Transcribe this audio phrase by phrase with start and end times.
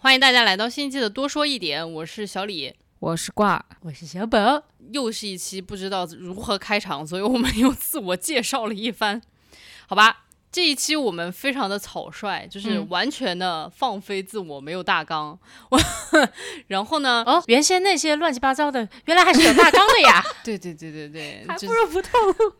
[0.00, 9.20] 欢迎大家来到新一期的多说一点，我是小李，我是挂儿，我是小宝，又是一期不知道如何开场，所以我们又自我介绍了一番，
[9.88, 10.26] 好吧？
[10.52, 15.36] 这一期我们非常的草率，就是完全的放飞自我，没有大纲。
[15.70, 15.80] 我
[16.68, 17.24] 然后呢？
[17.26, 20.24] 哦，原先那些乱七八糟的，原来还是有大纲的呀！
[20.44, 22.52] 对对对对对，还不如不透露。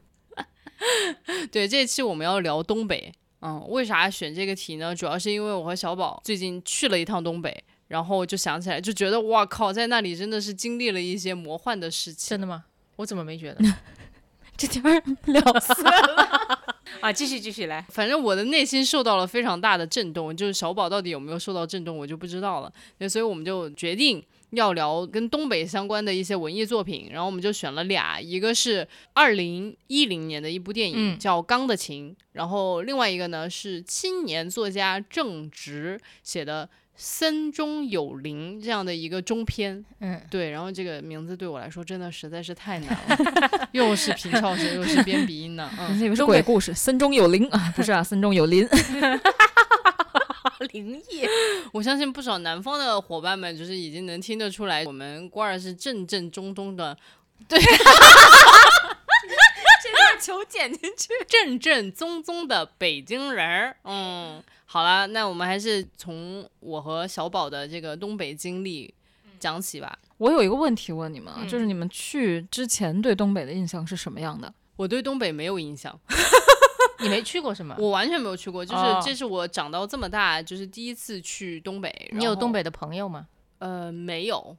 [1.52, 3.14] 对，这一期我们要聊东北。
[3.40, 4.94] 嗯，为啥选这个题呢？
[4.94, 12.30] 主要是因为我和小宝最近去了一趟东北，然后就想起来，就觉得哇靠，在那里真的是经历了一些魔幻的事情。
[12.30, 12.64] 真的吗？
[12.96, 13.64] 我怎么没觉得？
[14.56, 14.82] 这天
[15.26, 15.90] 聊死了
[17.00, 17.12] 啊！
[17.12, 22.72] 继续继续来，反正我的内心受到了非常大的震动，就是小宝到底有没有受到震动，我就不知道了。
[23.08, 24.20] 所以我们就决定
[24.50, 36.68] 要聊跟东北相关的一些文艺作品，然后我们就选了俩，一个是二零一零年的一部电影叫《钢的琴》，然后另外一个呢是青年作家郑直写的。
[37.00, 46.74] 森中有灵这样的一个中篇，嗯，对，然后这个名字对我来说真的实在是太难了， 又是平翘舌，又是编鼻音的，嗯，以为是鬼故事。
[46.74, 48.66] 森中有灵啊，不是啊，森中有灵，
[50.66, 51.26] 灵异。
[51.72, 56.96] 我相信不少南方的伙伴们就是已经能听得出来，我们瓜儿是正正宗宗的，
[57.48, 57.66] 对，这
[59.92, 64.42] 段求剪进去，正正宗宗的北京人儿，嗯。
[64.70, 68.92] 好了，那我们还是从我和小宝的这个东北经历
[69.40, 69.98] 讲起吧。
[70.18, 74.52] 我有一个问题问你们，就是你们去之前对东北的印象是什么样的？
[74.76, 75.98] 我对东北没有印象。
[77.00, 77.76] 你没去过是吗？
[77.80, 82.10] 我完全没有去过，就是这是我长到这么大就是第一次去东北。
[82.12, 83.26] 你有东北的朋友吗？
[83.58, 84.56] 呃，没有，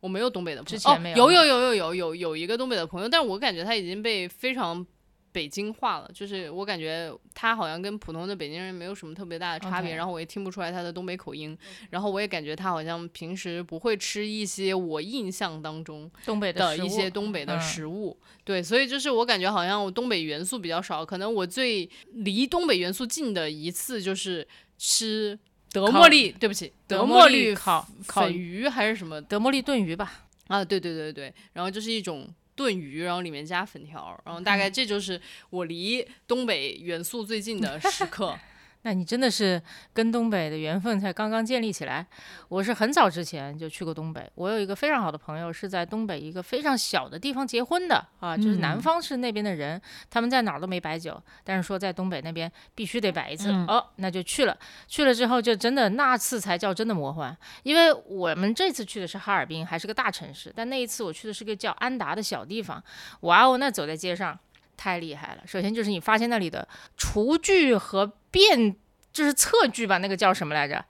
[0.00, 0.62] 我没有东北的。
[0.64, 1.16] 之前没有。
[1.16, 4.86] 有有有有有有有一个东北的朋友，但是我感觉他已经被非常。
[5.32, 11.56] 北京话了，就是我感觉他好像跟普通的北京人没有什么特别大的差别，然后我也听不出来他的东北口音，
[11.90, 24.46] 然后我也感觉他好像平时不会吃一些我印象当中东北的一些东北的食物，对，所以就是我感觉好像我东北元素比较少，可能我最离东北元素近的一次就是
[24.78, 25.38] 吃
[25.70, 30.26] 德莫利，对不起，德莫利烤烤鱼还是什么德莫利炖鱼吧？
[30.48, 32.28] 啊，对对对对，然后就是一种。
[32.56, 38.38] 炖鱼，然后里面加粉条，然后大概这就是我离东北元素最近的时刻。
[38.82, 39.60] 那你真的是
[39.92, 42.06] 跟东北的缘分才刚刚建立起来。
[42.48, 54.56] 我是很早之前就去过东北，我有一个非常好的朋友是在东北一个非常小的地方结婚的啊，就是南方是那边的人，他们在哪儿都没摆酒，但是说在东北那边必须得摆一次哦，那就去了。
[54.88, 62.82] 去了之后就真的那次才叫真的魔幻，因为我们这次去的是哈尔滨，还是个大城市，但那一次我去的是个叫安达的小地方，
[63.20, 64.38] 哇哦，那走在街上。
[64.76, 65.42] 太厉害了！
[65.44, 66.66] 首先就是你发现那里的
[66.96, 68.74] 厨具和便，
[69.12, 70.84] 就是测距吧，那个叫什么来着？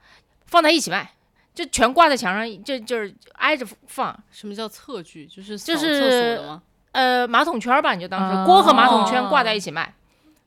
[0.45, 1.11] 放在一起卖，
[1.53, 4.17] 就全挂在墙上，就就是挨着放。
[4.31, 5.25] 什么叫测距？
[5.25, 6.39] 就是就是
[6.91, 9.93] 呃马桶圈吧，你就当是锅和马桶圈挂在一起卖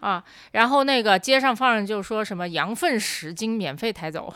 [0.00, 0.22] 啊。
[0.52, 4.32] 然后那个街上放着，就说什么羊粪十斤免费抬走。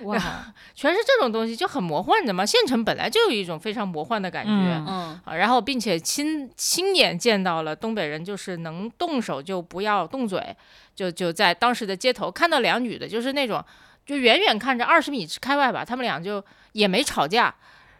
[0.00, 0.16] 哇，
[0.74, 2.44] 全是这种东西，就很魔幻的嘛。
[2.44, 4.50] 县城本来就有一种非常魔幻的感觉，
[4.86, 10.54] 嗯啊，然后并且亲亲眼见到了东北人就是能动手就不要动嘴，
[10.94, 13.64] 就就在当时的街头看到两女的，就是那种
[14.06, 17.54] 就远远看着二十米开外吧，他们俩就也没吵架，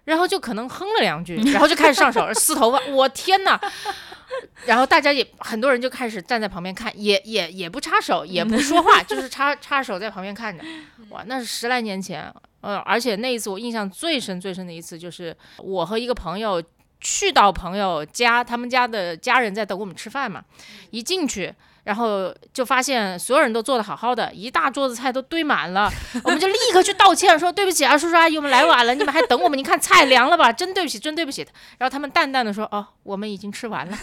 [0.05, 3.61] 然后就可能哼了两句，然后就开始上手撕头发，我天哪！
[4.67, 10.65] 然后大家也很多人就开始站在旁边看，也也也不插手，也不说话，就是插插手在旁边看着。
[11.11, 16.61] 哇，那是十来年前，呃，而且那一次我印象最深最深的一次，就是我和一个朋友
[17.01, 20.43] 去到朋友家，他们家的家人在等我们吃饭嘛，
[20.91, 21.55] 一进去。
[21.85, 25.91] 然后就发现所有人都坐的好好的，一大桌子菜都堆满了，
[26.25, 29.59] 我们就立刻去道歉，说对不起啊，叔叔阿姨，我们来晚了，你们还等我们？
[29.59, 30.53] 你看菜凉了吧？
[30.53, 31.47] 真对不起，真对不起。
[31.79, 33.99] 然后他们淡淡的说，哦，我们已经吃完了，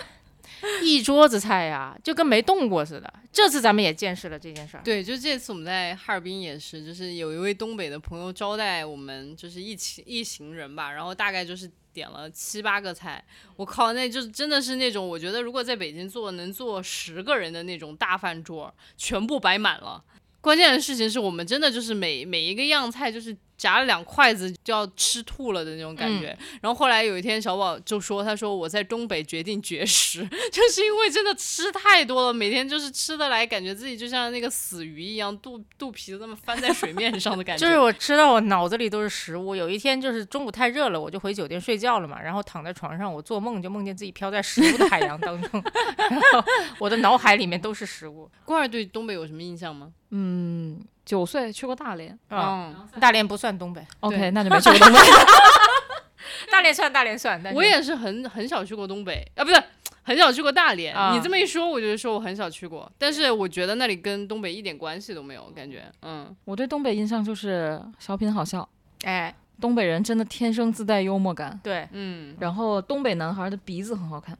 [0.82, 3.12] 一桌子菜呀，就跟没动过似的。
[3.32, 4.82] 这次咱们也见识了这件事儿。
[4.84, 11.70] 对，就这次我们在哈尔滨也是，就是有一位东北的朋友招待我们，就是一起一行人吧，然后大概就是。
[11.96, 13.24] 点了七八个菜，
[13.56, 20.04] 我靠，那就真的是那种，我觉得如果在北京做能做十个人的那种大饭桌，全部摆满了。
[20.42, 23.34] 关键的事情是我们真的就是每每一个样菜就是。
[23.56, 30.20] 夹了两筷子就要吃吐了的那种感觉，然后后来有一天小宝就说：“他说我在东北决定绝食，
[30.52, 37.64] 就是因为真的吃太多了，每天就是吃的来，感觉自己就像那个死鱼一样，肚肚皮子那么翻在水面上的感觉。
[37.66, 39.54] 就是我吃到我脑子里都是食物。
[39.54, 45.62] 有一天就是中午太热了，我就回酒店睡觉了嘛，然后躺在床上，我做梦就梦见自己飘在食物的海洋当中，
[45.96, 46.44] 然后
[46.78, 48.30] 我的脑海里面都是食物。
[48.44, 49.92] 关儿对东北有什么印象吗？
[50.10, 50.84] 嗯。
[51.06, 52.12] 九岁去过大连。
[52.28, 54.98] 啊，嗯，大连不算东北，OK，那就没 去过东北。
[56.52, 59.26] 大连算大连算，但是我也是很很少去过东北。
[59.36, 59.62] 啊，不是
[60.02, 60.94] 很少去过大连。
[60.94, 68.68] 啊你这么一说，我就说我很少去过，但是我觉得那里跟东北一点关系都没有，感觉，嗯，我对东北印象就是小品好笑，
[69.04, 74.36] 哎，东北人真的天生自带幽默感，对，嗯，然后东北男孩的鼻子很好看。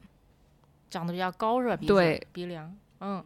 [0.89, 1.75] 长得比较高是吧？
[1.75, 3.21] 鼻子对，鼻梁，嗯，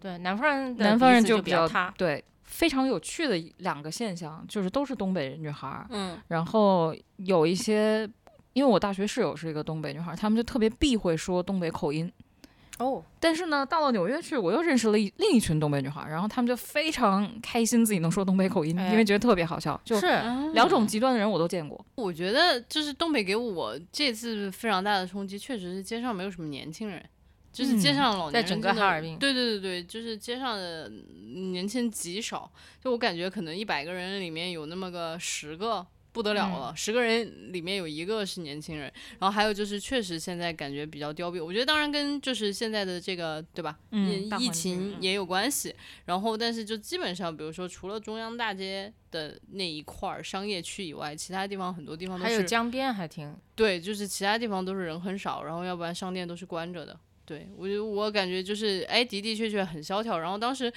[0.00, 8.08] 对，南方人南方人就比较塌，对，非常有趣的一两个现象，就是都是东北女孩儿，嗯，然后有一些，
[8.52, 12.12] 因为我大学室友是一个东北女孩儿，她们就特别避讳说东北口音。
[12.78, 19.80] 哦，但是呢，到了纽约去，我又认识了一另一群东北女孩儿，然后她们就非常开心自己能说东北口音，哎因为觉得特别好笑。
[19.84, 20.06] 就是
[20.52, 21.84] 两种极端的人我都见过。
[21.94, 27.00] 我觉得就是东北给我这次非常大的冲击，确实是街上没有什么年轻人，
[27.52, 30.90] 就是街嗯上老年在整个哈尔滨对对对对，就是街上的
[31.52, 32.50] 年轻人极少，
[32.82, 35.86] 就我感觉可能一百个人里面有那么个十个。
[36.14, 38.82] 不得了嗯了，十个人里面有一个是年轻人，
[39.18, 45.74] 然后还有就是确实现在感觉比较凋敝，我觉得当然跟就是现在的这个对吧，嗯疫情也有关系。
[46.04, 56.94] 然后但是就基本上，比如说除了中央大街的那一块儿商业区以外，其他地方很多地方都是还有江边还挺，对，就是其他地方都是人很少，然后要不然商店都是关着的。
[57.24, 60.18] 对我就我感觉就是，哎，的的确确很萧条。
[60.18, 60.72] 然后当时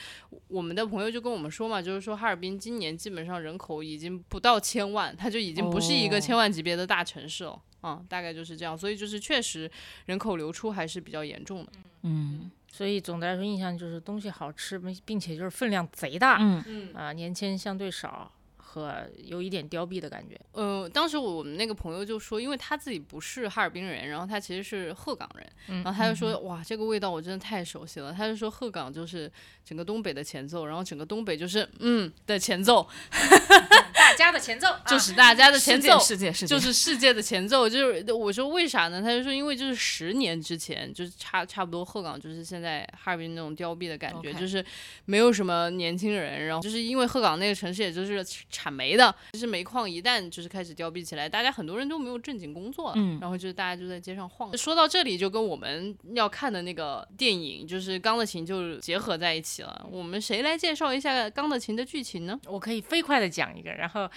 [0.47, 7.59] 我们的朋友就跟我们说嘛，就是说哈尔滨今年基本上人口已经不到千万，它就已经不是一个哦千万级别的大城市了。
[7.83, 8.77] 嗯，大概就是这样。
[8.77, 9.69] 所以就是确实
[10.05, 11.71] 人口流出还是比较严重的。
[12.03, 18.31] 嗯所以总的来说印象就是东西好吃，并并且就是分量贼大，嗯嗯啊，年轻人相对少
[18.75, 18.93] 和
[19.23, 20.37] 有一点凋敝的感觉。
[20.51, 28.11] 呃，当时我们那个朋友就说，因为他自己不是哈尔滨人，然后他其实是鹤岗人，嗯然后他就说，哇，这个味道我真的太熟悉了。
[28.11, 29.31] 他就说鹤岗就是
[29.63, 32.85] 整个东北的前奏，然后整个东北就是嗯的前奏，
[33.95, 35.99] 大家的前奏 就是大家的前奏。
[35.99, 39.01] 世界世界就是世界的前奏，就是我说为啥呢？
[39.01, 44.63] 他就说因为就是十年之前，就是差差不多鹤岗就是现在哈尔滨那种凋敝的感觉就是
[45.05, 54.55] 没有什么年轻人，然后就是因为鹤岗那个城市也就是产煤的，就是煤矿一旦就是开始凋敝起来，大家很多人都没有正经工作了，嗯然后就是大家就在街上晃。
[54.57, 59.87] 说到这里，就跟我们要看的那个电影就是《钢的琴》就结合在一起了。
[59.89, 62.39] 我们谁来介绍一下《钢的琴》的剧情呢？
[62.45, 64.09] 我可以飞快的讲一个，然后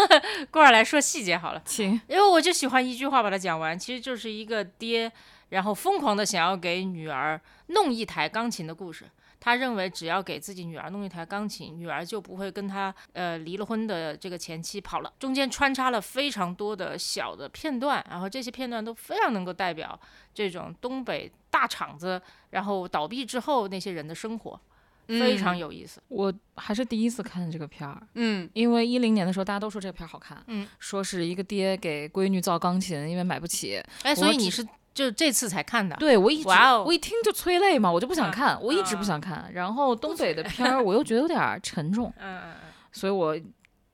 [0.52, 1.62] 过儿来说细节好了。
[1.64, 5.10] 请因为我就喜欢一句话把它讲完，其实就是一个爹，
[5.48, 9.06] 然后疯狂的想要给女儿弄一台钢琴的故事。
[9.40, 15.12] 他认为只要给自己女儿弄一台钢琴，女儿就不会跟他呃离了婚的这个前妻跑了。
[15.18, 19.98] 中间穿插了非常多的小的片段，然后这些片段都非常能够代表
[20.32, 22.20] 这种东北大厂子
[22.50, 24.60] 然后倒闭之后那些人的生活，
[25.06, 26.02] 非常有意思。
[26.08, 33.82] 我还是第一次看这个片儿，嗯因为一零年的时候大家都说这个片儿好看，嗯，说是一个爹给闺女造钢琴，因为买不起。
[34.02, 35.96] 哎，所以你是就这次才看的？
[35.96, 36.48] 对我一直
[36.84, 39.50] 我一听就催泪嘛，我就不想嗯看，我一直嗯不想看。
[39.52, 42.52] 然后东北的片儿我又觉得有点儿沉重，嗯嗯
[42.92, 43.36] 所以我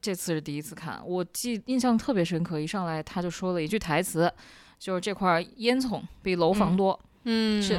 [0.02, 2.60] 这次是第一次看，我记印象特别深刻。
[2.60, 4.30] 一上来他就说了一句台词，
[4.78, 7.78] 就是这块儿烟囱比楼房嗯多，嗯是。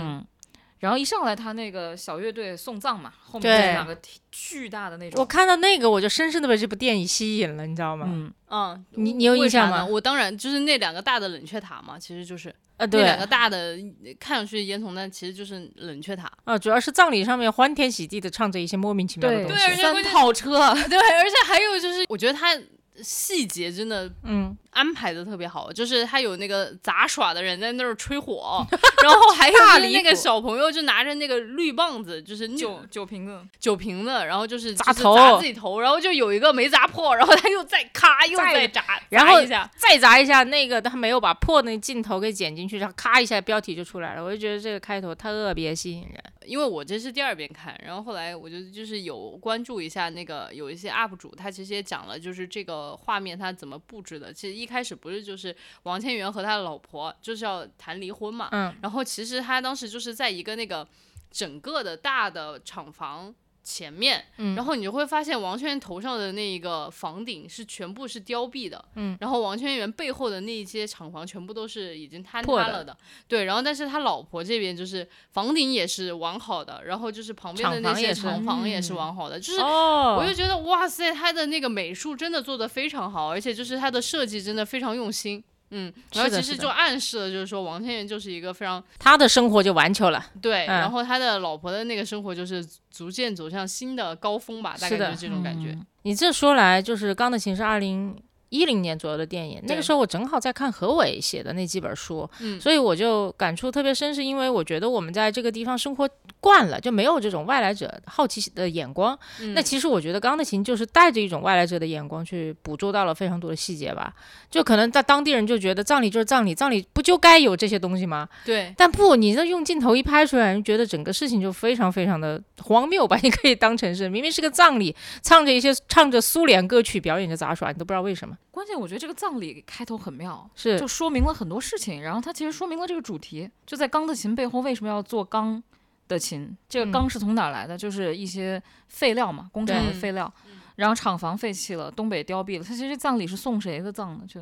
[0.81, 3.57] 然后一上来他那个小乐队送葬嘛，后面对。
[3.57, 3.97] 就是两个
[4.31, 8.07] 巨大的那种，我看到那个我就深深的被这部电影吸引了，你知道吗？
[8.09, 9.85] 嗯，嗯，你你有印象吗？
[9.85, 13.01] 我当然就是那两个大的冷却塔嘛，其实就是呃，对。
[13.01, 13.77] 那两，个大的
[14.19, 16.31] 看上去烟囱，但其实就是冷却塔。
[16.45, 20.51] 啊，主要是葬礼上面欢天喜地的唱着一些莫名其妙的对东西，三对而且关键套车，
[20.89, 22.57] 对，而且还有就是，我觉得它
[23.01, 28.65] 细节真的嗯，安排的特别好，就是他有那个杂耍的人在那儿吹火，
[29.03, 35.15] 然后还有那个小朋友就拿着那个绿棒子，就是酒酒瓶子，酒瓶子，然后就是砸头。
[35.15, 46.23] 砸自己头，然后就有一个没砸破，然后他又再咔又再再砸，然后一下，再砸一下那个他没有把破那镜头给剪进去，然后咔一下标题就出来了，我就觉得这个开头特别吸引人。
[46.45, 54.33] 因为我这是第二遍看，然后后来我就就是有关注一下那个有一些 UP 主，他其实也讲了，就是这个画面他怎么布置的。
[54.33, 60.87] 其实一开始不是就是王千源和他的老婆就是要谈离婚嘛，嗯，然后其实他当时就是在一个那个
[61.29, 63.33] 整个的大的厂房
[63.73, 64.55] 前面，嗯。
[64.55, 72.95] 然后你就会发现王千源头上的那一个房顶是全部是凋敝的，嗯，然后王千源背后的那一些厂房全部都是已经坍塌了的，
[73.27, 78.91] 对，然后但是他老婆这边就是房顶也是完好的，然后就是旁边的那些厂房也是。
[78.91, 80.17] 完好的，就是哦。
[80.19, 85.41] 我就觉得哇塞，他的那个美术真的做的非常好，而且就是他的设计真的非常用心。
[85.71, 90.23] 嗯，然后其实就暗示了，就是说王千源就是一个非常他的生活就完球了。
[90.41, 95.71] 对，嗯然后他的老婆的那个生活就是逐渐走向新的高峰吧，大概就是这种感觉。
[95.71, 98.15] 嗯你这说来，就是《钢的琴》是二零
[98.51, 106.07] 一零年左右的电影，那个时候我正好在看何伟写的那几本书，嗯所以我就感触特别深，是因为我觉得我们在这个地方生活
[106.41, 109.17] 惯了，就没有这种外来者好奇的眼光。
[109.39, 114.13] 嗯那其实我觉得《钢的琴》就是带着一种外来者的眼光去捕捉到了非常多的细节吧，
[114.49, 118.27] 就可能在当地人就觉得葬礼就是葬礼，葬礼不就该有这些东西吗？
[118.43, 123.17] 对，但不，你这用镜头一拍出来，你觉得整个事情就非常非常的荒谬吧？
[123.23, 128.37] 你可以当成是明明是个葬礼，唱着一些唱着苏联歌曲，表演着杂耍，你都不知道为什么。
[128.61, 135.61] 关键我觉得这个葬礼开头很妙，是就说明了很多事情，然后它其实说明了这个主题，就在钢的琴背后为什么要做钢
[136.07, 136.55] 的琴？
[136.69, 137.75] 这个钢是从哪儿来的？
[137.75, 140.31] 就是一些废料嘛，工厂的废料。
[140.75, 142.63] 然后厂房废弃了，东北凋敝了。
[142.63, 144.23] 它其实葬礼是送谁的葬呢？
[144.27, 144.39] 就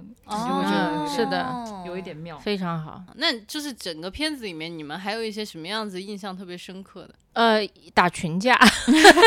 [1.07, 2.38] 是的有一点妙。
[2.39, 3.01] 非常好。
[3.15, 7.15] 那就是整个片子里面，你们还有一些什么样子印象特别深刻的？
[7.31, 8.59] 呃，打群架，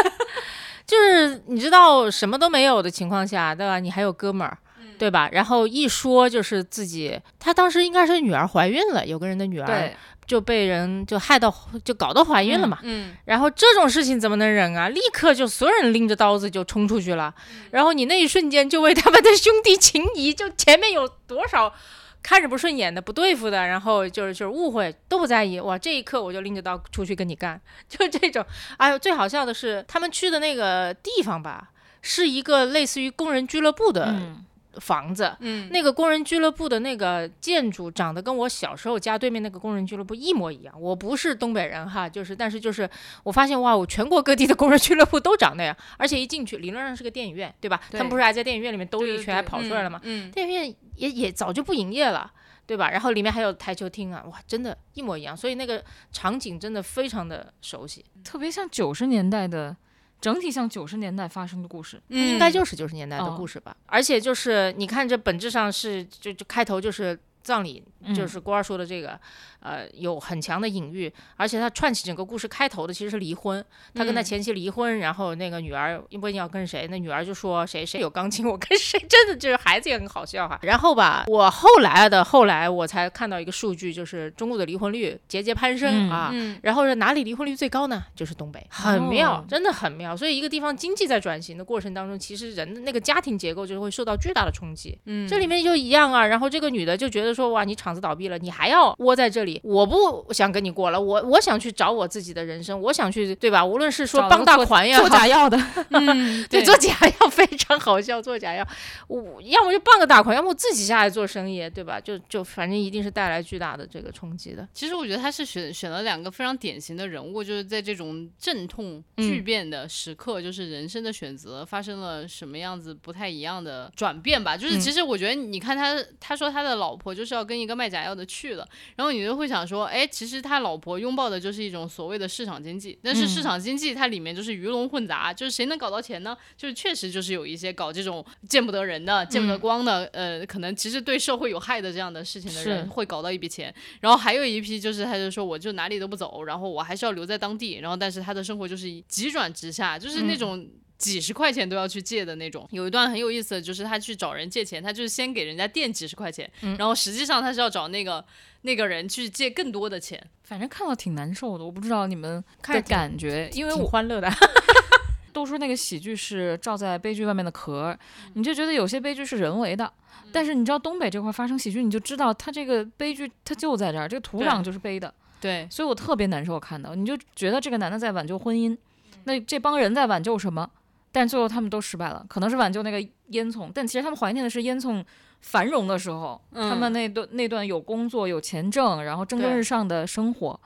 [0.86, 3.78] 就是你知道什么都没有的情况下，对吧？
[3.78, 4.58] 你还有哥们儿。
[5.02, 5.28] 对吧？
[5.32, 9.92] 然后一说就是自己，他当时应该是女儿怀孕了，有个人的女儿，
[10.24, 11.52] 就被人就害到，
[11.84, 12.78] 就搞到怀孕了嘛。
[12.82, 14.88] 嗯，然后这种事情怎么能忍啊？
[14.88, 17.34] 立刻就所有人拎着刀子就冲出去了，
[17.72, 21.74] 然后你那一瞬间就为他们的兄弟情谊，就前面有多少
[22.22, 25.76] 看着不顺眼的、不对付的，然后就是就是误会都不在意，哇！
[25.76, 28.46] 这一刻我就拎着刀出去跟你干， 就这种。
[28.76, 34.44] 哎呦，最好笑的是他们去的那个地方吧，是一个类似于工人俱乐部的嗯，
[34.80, 35.36] 房子。
[35.40, 40.74] 嗯，那个工人俱乐部的那个建筑长得跟我小时候家对面那个工人俱乐部一模一样。
[40.80, 42.88] 我不是东北人哈，就是但是就是
[43.22, 47.80] 我发现哇，我全国各地的工人俱乐部都长那样，而且一进去理论上是个电影院，对吧？
[47.90, 50.00] 对他们不是还在电影院里面兜了一圈还跑出来了吗？
[50.02, 52.32] 嗯，电影院也也早就不营业了。
[52.64, 52.88] 对吧？
[52.90, 59.76] 然后里面还有台球厅啊，哇，真的，一模一样，所以那个场景真的非常的熟悉，特别像九十年代的，
[60.22, 62.00] 整体像九十年代发生的故事。
[62.08, 63.76] 嗯应该就是九十年代的哦故事吧。
[63.84, 67.82] 而且就是你看，这本质上是就就开头就是葬礼，
[68.14, 69.18] 就嗯是郭二说的这个，
[69.60, 80.58] 呃，有很强的隐喻，而且他串起整个故事开头的其实是离婚，他跟他嗯前妻离婚，然后那个女儿问要跟谁，那女儿就说谁谁有钢琴，我跟谁， 真的就是孩子也很好笑哈。
[80.62, 86.30] 然后吧，我后来的后来我才看到一个数据，就是中国的离婚率节节攀升、嗯啊。
[86.32, 88.04] 嗯，然后是哪里离婚率最高呢？
[88.14, 90.16] 就是东北，很妙，哦真的很妙。
[90.16, 94.98] 所以一个地方经济在转型的过程当中，其实人的那个家庭结构就会受到巨大的冲击。
[95.06, 96.26] 嗯，这里面就一样啊。
[96.26, 103.64] 然后这个女的就觉得说，哇，你厂子倒闭了，你还要窝在这里，我不想跟你过了，我我想去找我自己的人生，我想去，对吧？
[103.64, 105.58] 无论是说傍大款也好做，假药的
[105.90, 108.66] 嗯，对，做假药非常好笑，做假药，
[109.08, 112.00] 我要么就傍个大款，要么我自己下来做生意，对吧？
[112.00, 114.66] 就就反正一定是带来巨大的这个冲击的。
[114.72, 124.56] 其实我觉得他是选选了两个非常典型的人物，就是在这种阵痛嗯巨变的时刻，就是人生的选择发生了什么样子不太一样的转变吧。
[124.56, 136.36] 就是嗯其实我觉得，你看他他说他的老婆就是要跟一个卖假药的去了，然后你就会想说，哎，其实他老婆拥抱的就是一种所谓的市场经济，但是市嗯场经济它里面就是鱼龙混杂，就是谁能搞到钱呢？
[136.56, 143.74] 就是确实就是有一些搞这种见不得人的、见不得嗯光的，呃，可能其实对社会有害的这样的事情的人会搞到一笔钱。
[144.00, 150.68] 然后还有一批就是他就说我就哪里都不走，然后我还是要留在当地，然后但是他的生活就是急转直下，就是那种。
[151.02, 158.24] 几十块钱都要去借的那种，有一段很有意思的，就是他去找人借钱，他就是先给人家垫几十块钱，嗯然后实际上他是要找那个
[158.62, 160.24] 那个人去借更多的钱。
[160.44, 161.64] 反正看到挺难受的。
[161.64, 164.30] 我不知道你们的感觉，因为我挺欢乐的，
[165.32, 167.98] 都说那个喜剧是罩在悲剧外面的壳儿，
[168.34, 169.92] 你就觉得有些悲剧是人为的。
[170.30, 178.76] 但是你知道东北这块发生喜剧，你就知道它这个悲剧它就在这儿，这个土壤就是悲的，对，所以我特别难受看到，你就觉得这个男的在挽救婚姻，
[179.24, 180.70] 那这帮人在挽救什么？
[181.12, 185.04] 但最后他们都失败了，可能是挽救那个烟囱，但其实他们怀念的是烟囱
[185.40, 190.58] 繁荣的时候，他们嗯那段那段有工作有钱挣，然后蒸蒸日上的生活，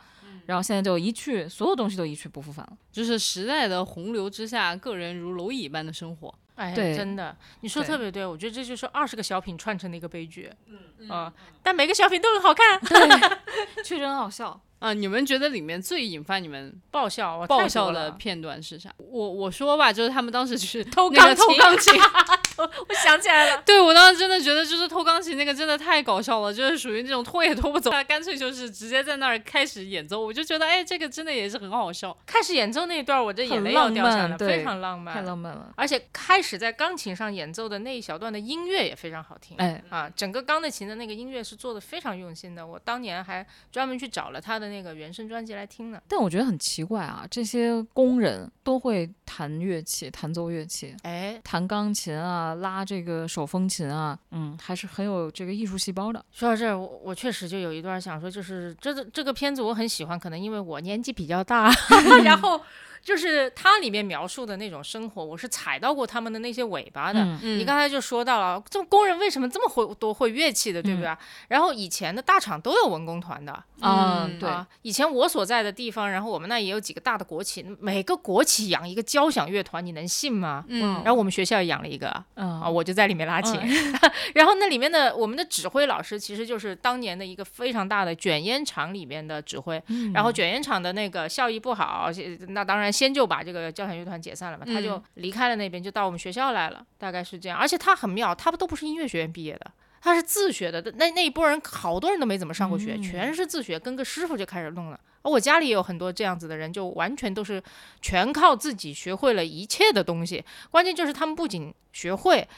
[0.46, 2.72] 然后现在就一去，所有东西都一去不复返了。
[2.92, 6.34] 就是时代的洪流之下，个人如蝼蚁般的生活。
[6.54, 10.50] 哎，对真的，你说对特别对，我觉得这就是二十个小品串成的一个悲剧，
[10.98, 11.30] 嗯啊，
[11.62, 12.80] 但每个小品都很好看，
[13.84, 14.58] 确实很好笑。
[14.78, 18.90] 啊，你们觉得里面最引发你们爆笑，爆笑的片段是啥？
[18.98, 21.94] 我我说吧，就是他们当时去偷那个钢琴偷钢琴，
[22.58, 23.62] 我想想起来了。
[23.64, 32.16] 对我当时真的觉得，就是偷钢琴那个真的太搞笑了，就是属于那种拖也拖不走，他干脆就是直接在那儿开始演奏，我就觉得哎，这个真的也是很好笑。
[32.26, 35.72] 开始演奏那一段，我这眼泪要掉下来了，非常浪漫，太浪漫了。
[35.76, 46.00] 而且开始在钢琴上演奏的那一小段的音乐也非常好听，哎啊，整个钢的琴的那个音乐是做的非常用心的，我当年还专门去找了他的那个原声专辑来听呢。
[46.06, 56.24] 但我觉得很奇怪啊，这些工人都会弹乐器，弹奏乐器，哎，弹钢琴啊，拉这个手风琴啊，嗯，还是很有这个艺术细胞的。
[56.32, 61.70] 说到这儿，我我确实就有一段想说，就是这个这个片子我很喜欢，可能因为我年纪比较大，
[62.24, 62.60] 然后。
[63.06, 67.20] 就是它里面描述的那种生活，我是踩到过他们的那些尾巴的。
[67.40, 71.16] 嗯你刚才就说到了，这工人为什么这么会多会乐器的，对不对？
[71.46, 74.50] 然后以前的大厂都有文工团的嗯，对。
[74.82, 80.64] 以前我所在的地方，然后我们那也有几个大的国企，每个国企养一个交响乐团，你能信吗？
[80.66, 81.00] 嗯。
[81.04, 83.60] 然后我们学校也养了一个，啊，我就在里面拉琴。
[84.34, 89.80] 然后那里面的我们的指挥老师，其实就是当年的一个非常大的卷烟厂里面的指挥。
[90.12, 92.10] 然后卷烟厂的那个效益不好，
[92.48, 93.66] 那当然先就把这个。
[93.76, 97.58] 交响乐团解散了嘛，他就离开了那边，就到我们学校来了，大概是这样。
[97.58, 100.80] 而且他很妙，他们都不是音乐学院毕业的，他是自学的。
[100.96, 104.98] 那那一波人，好多人都没怎么上过学，全是自学，跟个师傅就开始弄了。
[105.20, 107.62] 而我家里也有很多这样子的人，就完全都是
[108.00, 110.42] 全靠自己学会了一切的东西。
[110.70, 112.48] 关键就是他们不仅学会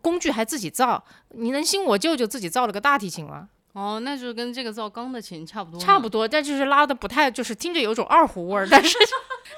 [0.00, 1.04] 工具，还自己造。
[1.30, 3.48] 你能信我舅舅自己造了个大提琴吗？
[3.72, 8.96] 哦，那就是跟这个造钢的琴差不多，差不多，但就是拉的不太，就是听着有种二胡味儿，但是。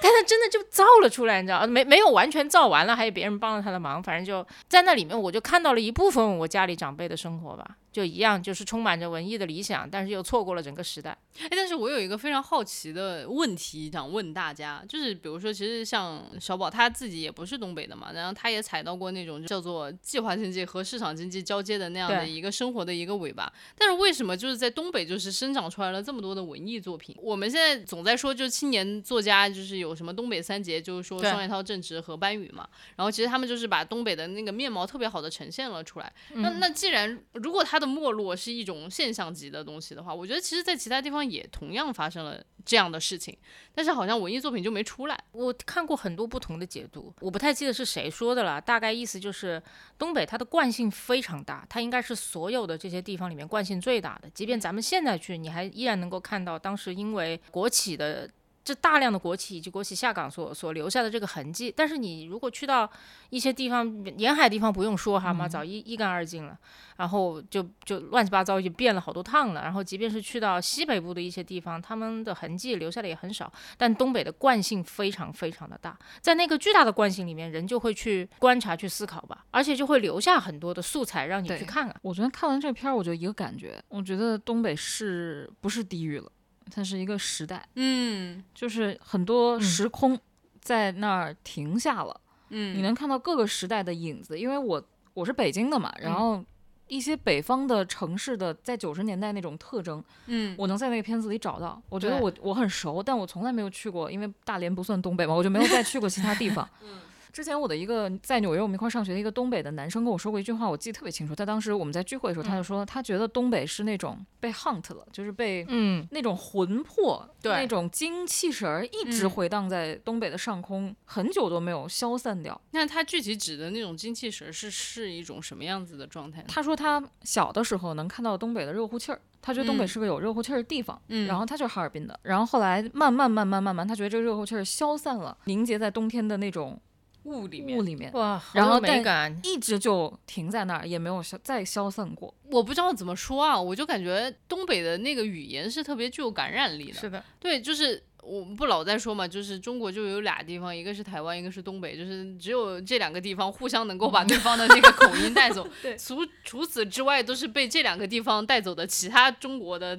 [0.01, 1.85] 但他真的就造了出来，你知道没？
[1.85, 4.03] 没有完全造完了，还有别人帮了他的忙。
[4.03, 7.77] 反正就在那里面，我就看到了一部分我家里长辈的生活吧。
[7.95, 11.17] 就一样，就是充满着文艺的理想，但是又错过了整个时代。
[11.39, 23.53] 哎，但是我有一个非常好奇的问题想问大家，就是比如说，其实像小宝他自己也不是东北的嘛，然后他也踩到过那种叫做计划经济和市场经济交接的那样的一个生活的一个尾巴。
[23.79, 27.15] 但是为什么就是在东北就是生长出来了这么多的文艺作品？
[27.21, 32.69] 我们现在总在说，就青年作家就是有什么东北三杰，就是说双叶涛、郑执和班宇嘛。
[32.97, 36.13] 然后其实他们就是把东北的那个面貌特别好的呈现了出来。
[36.31, 43.37] 那那既然如果他的没落是一种现象级的东西的话，我觉得其实，在其他地方也同样发生了这样的事情，
[43.75, 45.25] 但是好像文艺作品就没出来。
[45.33, 49.62] 我看过很多不同的解读，我不太记得是谁说的了，大概意思就是
[49.99, 54.31] 东北它的惯性非常大，它应该是所有的这些地方里面惯性最大的。
[54.31, 58.30] 即便咱们现在去，你还依然能够看到当时因为国企的。
[58.65, 62.91] 这大量的国企以及国企下岗所所留下的这个痕迹，但是你如果去到
[63.29, 66.57] 一些地方，沿海地方不用说哈嘛，早一一干二净了，
[66.97, 69.63] 然后就就乱七八糟就变了好多趟了。
[69.63, 73.53] 然后即便是去到西北部的一些地方，他们的痕迹留下的也很少。
[73.77, 81.97] 但东北的惯性非常非常的大，在那个巨大的惯性里面，人就会去观察、去思考吧，而且就会留下很多的素材让你去看啊。
[82.00, 86.31] 我昨天看完这片儿，我就一个感觉，我觉得东北是不是地狱了？
[86.71, 90.19] 它是一个时代，嗯，就是很多时空
[90.61, 94.39] 在那儿停下了，嗯，你能看到各个时代的影子。
[94.39, 96.45] 因为我我是北京的嘛，然后
[96.89, 101.81] 一些北方的城市的在九十年代那种特征，嗯，我能在那个片子里找到。
[101.89, 106.69] 我觉得我我很熟，但我从来没有去过，因为大连不算东北嘛，我就没有再去过其他地方。
[106.83, 106.99] 嗯。
[107.34, 111.34] 之前我的一个在纽约我们一块上学的一个东北的男生跟我说过一句话，我记得特别清楚。
[111.34, 122.58] 他当时我们在聚会的时候，他就说他觉得东北是那种被 hunt 了，就是被嗯那种魂魄，对那种精气神儿一直回荡在东北的上空，很久都没有消散掉。
[122.70, 126.44] 那他具体指的那种精气神是是一种什么样子的状态？
[126.47, 131.02] 他说他小的时候能看到东北的热乎气儿，他觉得东北是个有热乎气儿的地方。
[131.08, 136.80] 嗯，然后他就是哈尔滨的，然后后来慢慢慢慢慢慢，他觉得这个热乎气儿消散了，凝结在冬天的那种。
[137.25, 142.32] 雾里面，雾里面哇，然后但一直就停在那儿，也没有消再消散过。
[142.50, 146.95] 我不知道怎么说啊，我就感觉东北的那个语言是特别具有感染力的。
[146.95, 155.69] 是的，对，就是我们不老在说嘛，就是中国就有俩地方，一个是台湾，一个是东北，就是只有这两个地方互相能够把对方的那个口音带走。
[155.82, 159.99] 对，除除此之外，都是被这两个地方带走的其他中国的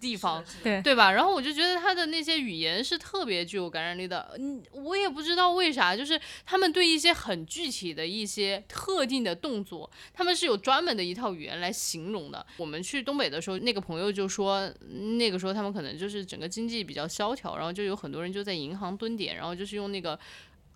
[0.00, 1.10] 地方，对对吧？
[1.12, 4.34] 然后我就觉得他的那些语言是特别具有感染力的。
[4.38, 12.44] 嗯，我也不知道为啥，就是他们对一些很具体的一些特定的动作，他们是有专门的一套语言来形容的。
[12.56, 14.70] 我们去东北的时候，那个朋友就说，
[15.18, 20.18] 那个时候他们可能就是整个经济比较萧条，然后就有很多人就在银行蹲点，然后就是用那个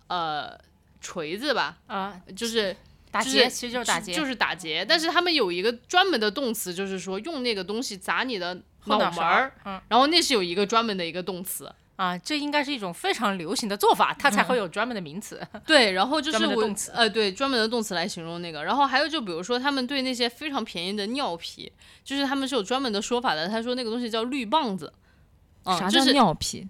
[0.07, 0.57] 呃
[1.01, 2.75] 锤子吧，啊，就是。
[3.09, 4.85] 打劫，其实就是打劫，就是打劫。
[4.87, 8.53] 但是他们有一个专门的动词，就是说用那个东西砸你的
[8.85, 11.73] 脑门儿，嗯，然后那是有一个专门的一个动词。
[11.95, 15.41] 啊，这应该是一种非常流行的做法，它才会有专门的名词。
[15.65, 16.61] 对，然后就是我
[16.93, 18.63] 呃，对，专门的动词来形容那个。
[18.63, 21.71] 然后还有就比如说他们对那些非常便宜的尿皮，
[22.03, 23.47] 就是他们是有专门的说法的。
[23.47, 24.93] 他说那个东西叫绿棒子，
[25.67, 26.65] 啊，啥叫就是尿啤？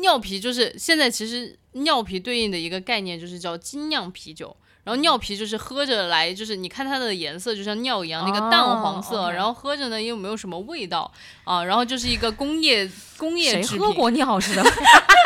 [0.00, 11.10] 尿皮就是现在其实尿啤对应的一个概念就是叫精酿啤酒，然后尿皮就是喝着来，就是你看它的颜色就像尿一样，那个淡黄色，哦然后喝着呢又没有什么味道
[11.44, 13.78] 啊，然后就是一个工业工业谁制品。
[13.78, 14.62] 喝过尿似的？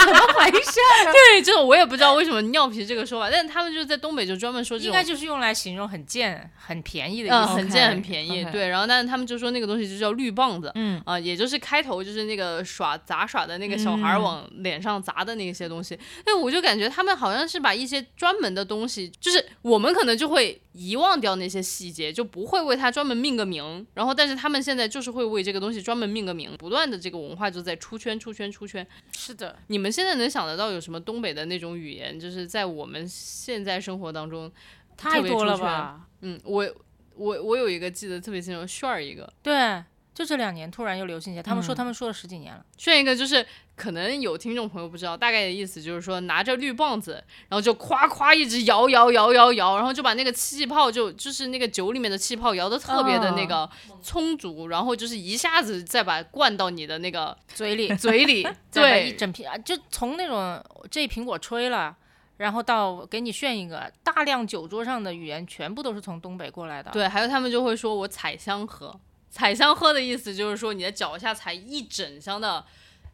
[0.06, 0.78] 怎么回事？
[1.10, 5.02] 对，这种我也不知道为什么尿皮这个说法，但是他们就是在东北就专门说这种应该。
[5.06, 7.54] 就是用来形容很贱、很便宜的意嗯，思。
[7.54, 28.86] 很贱很便宜对，然后但是他们就说那个东西就叫绿棒子，嗯啊，也就是开头就是那个耍杂耍的那个小孩儿嗯往脸上砸的那些东西，哎、我就感觉他们好像是把一些专门的东西，就是我们可能就会遗忘掉那些细节，就不会为它专门命个名，然后但是他们现在就是会为这个东西专门命个名，不断的这个文化就在出圈出圈出圈。
[29.16, 34.50] 是的，你们现在能想得到有什么东北的那种语言，就是在我们现在生活当中，
[34.96, 36.00] 太多了吧？
[36.20, 36.74] 嗯，我
[37.14, 39.32] 我我有一个记得特别清楚，炫儿一个。
[39.42, 39.82] 对，
[40.14, 41.42] 就这两年突然又流行起来。
[41.42, 43.44] 他们说嗯他们说了十几年了，炫一个就是
[43.76, 53.68] 可能有听众朋友不知道，大概的意思就是说拿着绿棒子，然后就夸夸一直摇摇摇摇摇，然后就把那个气泡就就是那个酒里面的气泡摇得特别的那个
[54.02, 59.12] 充足，然后就是一下子再把灌到你的那个嘴里嘴里， 再把一。
[59.12, 61.94] 整瓶啊，就从那种这一瓶我吹了。
[62.38, 66.90] 然后到给你炫一个，大量酒桌上的语言全部都是从东北过来的。
[66.90, 68.94] 对，还有他们就会说我踩香喝，
[69.30, 72.62] 踩香喝的意思就是说你的脚下踩一整箱的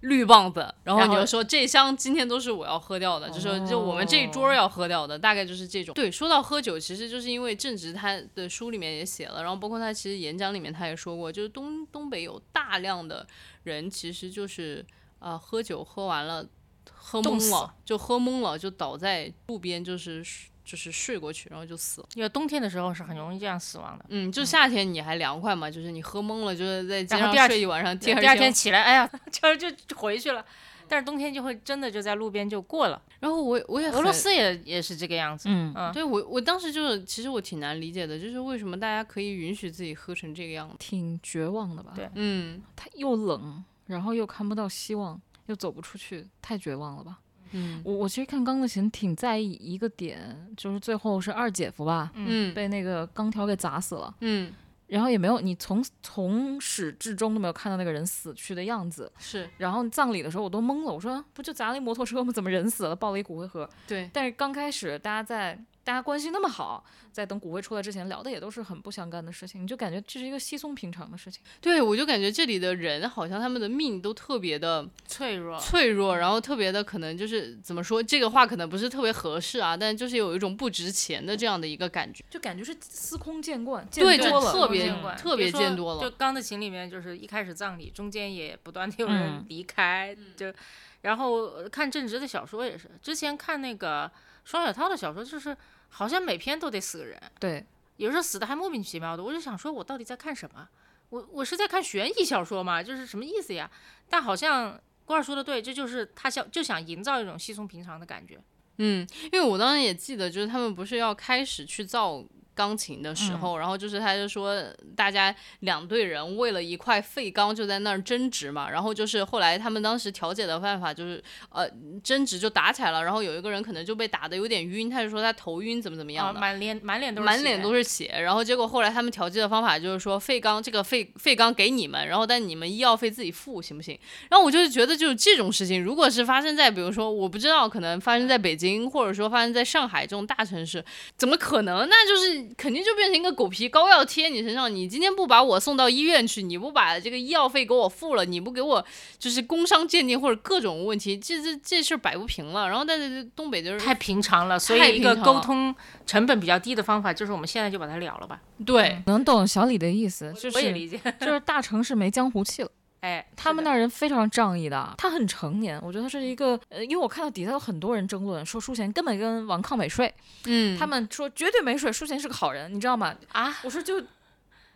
[0.02, 5.94] 绿棒子，然后你就说这箱今天都是我要喝掉的，就说就我们这一桌要喝掉的，大概就是这种。
[5.94, 13.26] 对，说到喝酒，其实就是因为正直他的书里面也写了，然后包括他其实演讲里面他也说过，就是东东北有大量的
[13.62, 14.84] 人其实就是
[15.20, 16.44] 呃喝酒喝完了
[16.92, 20.24] 喝懵了，就喝懵了，就倒在路边就是
[20.72, 22.06] 就是睡过去，然后就死了。
[22.14, 24.06] 因为冬天的时候是很容易这样死亡的。
[24.08, 30.42] 嗯，就夏天你还凉快嘛，就是你喝懵了，就是在街上睡一晚上，第二二天起来，哎呀， 就就就回去了。
[30.88, 33.00] 但是冬天就会真的就在路边就过了。
[33.20, 35.50] 然后我我也俄罗斯也也是这个样子。
[35.50, 40.76] 嗯，嗯，对我我当时就是，其实我挺难理解的，就是为什么大家可以允许自己喝成这个样子。
[40.78, 41.92] 挺绝望的吧？
[41.94, 47.18] 对嗯它又冷，然后又看不到希望，又走不出去，太绝望了吧？
[47.52, 54.52] 嗯我我其实看《钢的琴》挺在意一个点，就是最后是二姐夫吧，嗯被那个钢条给砸死了，嗯，
[54.86, 59.10] 然后也没有你从从始至终都没有看到那个人死去的样子。
[59.18, 62.32] 是然后葬礼的时候我都懵了，我说不就砸了一摩托车吗？
[62.32, 63.68] 怎么人死了，抱了一骨灰盒？
[63.86, 71.42] 对，但是刚开始大家在大家关系那么好，在等骨灰出来之前聊的也都是很不相干的事情，你就感觉这是一个稀松平常的事情。
[71.60, 75.58] 对我就感觉这里的人好像他们的命都特别的脆弱。
[75.58, 82.24] 脆弱，然后特别的可能就是怎么说这个话可能不是特别合适啊，但就是有一种不值钱的这样的一个感觉。
[82.30, 90.52] 就感觉是司空见惯，对就见多了，特别见惯特别见多了就《钢的琴》里面，就是一开始葬礼，中间也不断的有人嗯离开，就
[91.00, 94.10] 然后呃看正直的小说也是，之前看那个
[94.44, 95.56] 双雪涛的小说，就是
[95.88, 97.64] 好像每篇都得死个人，对，
[97.96, 100.68] 有时候死的还莫名其妙的，我就想说，我到底在看什么？
[101.10, 102.82] 我我是在看悬疑小说吗？
[102.82, 103.70] 就是什么意思呀？
[104.08, 108.40] 但好像郭二说的对，这就是他想就想营造一种稀松平常的感觉。
[108.78, 114.54] 嗯，因为我当时也记得，就是他们不是要开始去造钢琴的时候，然后就是他就说
[114.94, 121.68] 大家两队人为了一块废钢就在那儿争执嘛，然后就是后来他们当时调解的办法就是呃
[122.02, 126.40] 争执就打起来了，然后有一个人可能就被打的有点晕，他就说他头晕怎么怎么样啊，的。
[126.40, 133.98] 满脸满脸都是满脸都是血，然后结果后来他们调剂的方法就是说废钢这个废废钢给你们，然后但你们医药费自己付，行不行？
[134.28, 140.84] 然后我就是觉得就是这种事情，如果是发生在比如说我不知道，可能发生在北京，或者说发生在上海这种大城市，
[141.16, 141.88] 怎么可能？
[141.88, 144.72] 那就是肯定就变成一个狗皮膏药贴你身上。
[144.72, 148.84] 你今天不把我送到医院去，你不把这个医药费给我付了，你不给我
[149.18, 152.68] 就是工伤鉴定或者各种问题，这这这事儿摆不平了。
[152.68, 155.74] 然后但是东北就是太平常了，所以一个沟通
[156.06, 158.40] 成本比较低的方法就是我们现在就把它了了吧。
[158.64, 162.70] 对，能懂小李的意思，就是我也理解， 就是大城市没江湖气了。
[163.02, 170.12] 哎，他们那儿人非常仗义的，他很成年，我觉得他是一个，呃，因为我看到底下有很多人争论说舒贤根本跟王抗没睡，
[170.44, 173.12] 嗯，他们说绝对没睡，舒贤是个好人，你知道吗？
[173.32, 174.00] 啊，我说就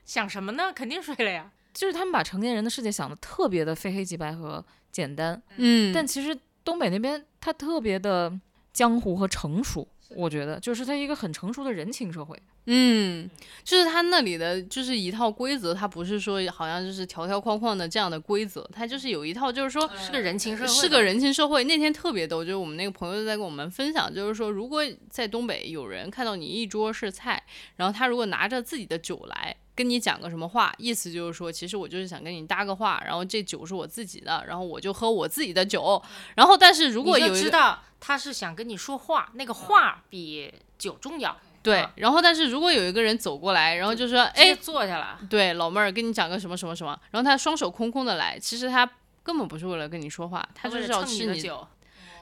[0.05, 0.73] 想什么呢？
[0.73, 1.51] 肯定睡了呀。
[1.73, 8.33] 就是他们把成年人的世界想的特别的非黑即白和简单，嗯，但其实东北那边他特别的
[8.73, 12.41] 江湖和成熟，我觉得就是它一个很成熟的人情社会。
[12.69, 13.31] 嗯，
[13.63, 21.63] 就是他那里的就是一套规则，它不是说好像就是条条框框的这样的规则，它就是有一套，就是说是个人情社会，是个人情社会。
[21.63, 27.41] 那天特别逗，就是我们那个朋友在跟我们分享，就是说如果在东北有人看到你一桌是菜，
[27.77, 36.03] 然后他如果拿着自己的酒来跟你讲个什么话，意思就是说其实我就是想跟你搭个话，然后这酒是我自己的，然后我就喝我自己的酒，
[36.35, 41.37] 然后但是如果有知道他是想跟你说话，那个话比酒重要。
[41.63, 48.89] 对，然后但是如果有一个人走过来，然后就说，哎，坐下了，对，老妹儿跟你讲个什么什么什么，然后他双手空空的来，其实他
[49.25, 51.67] 根本不是为了跟你说话，他就是要吃你酒，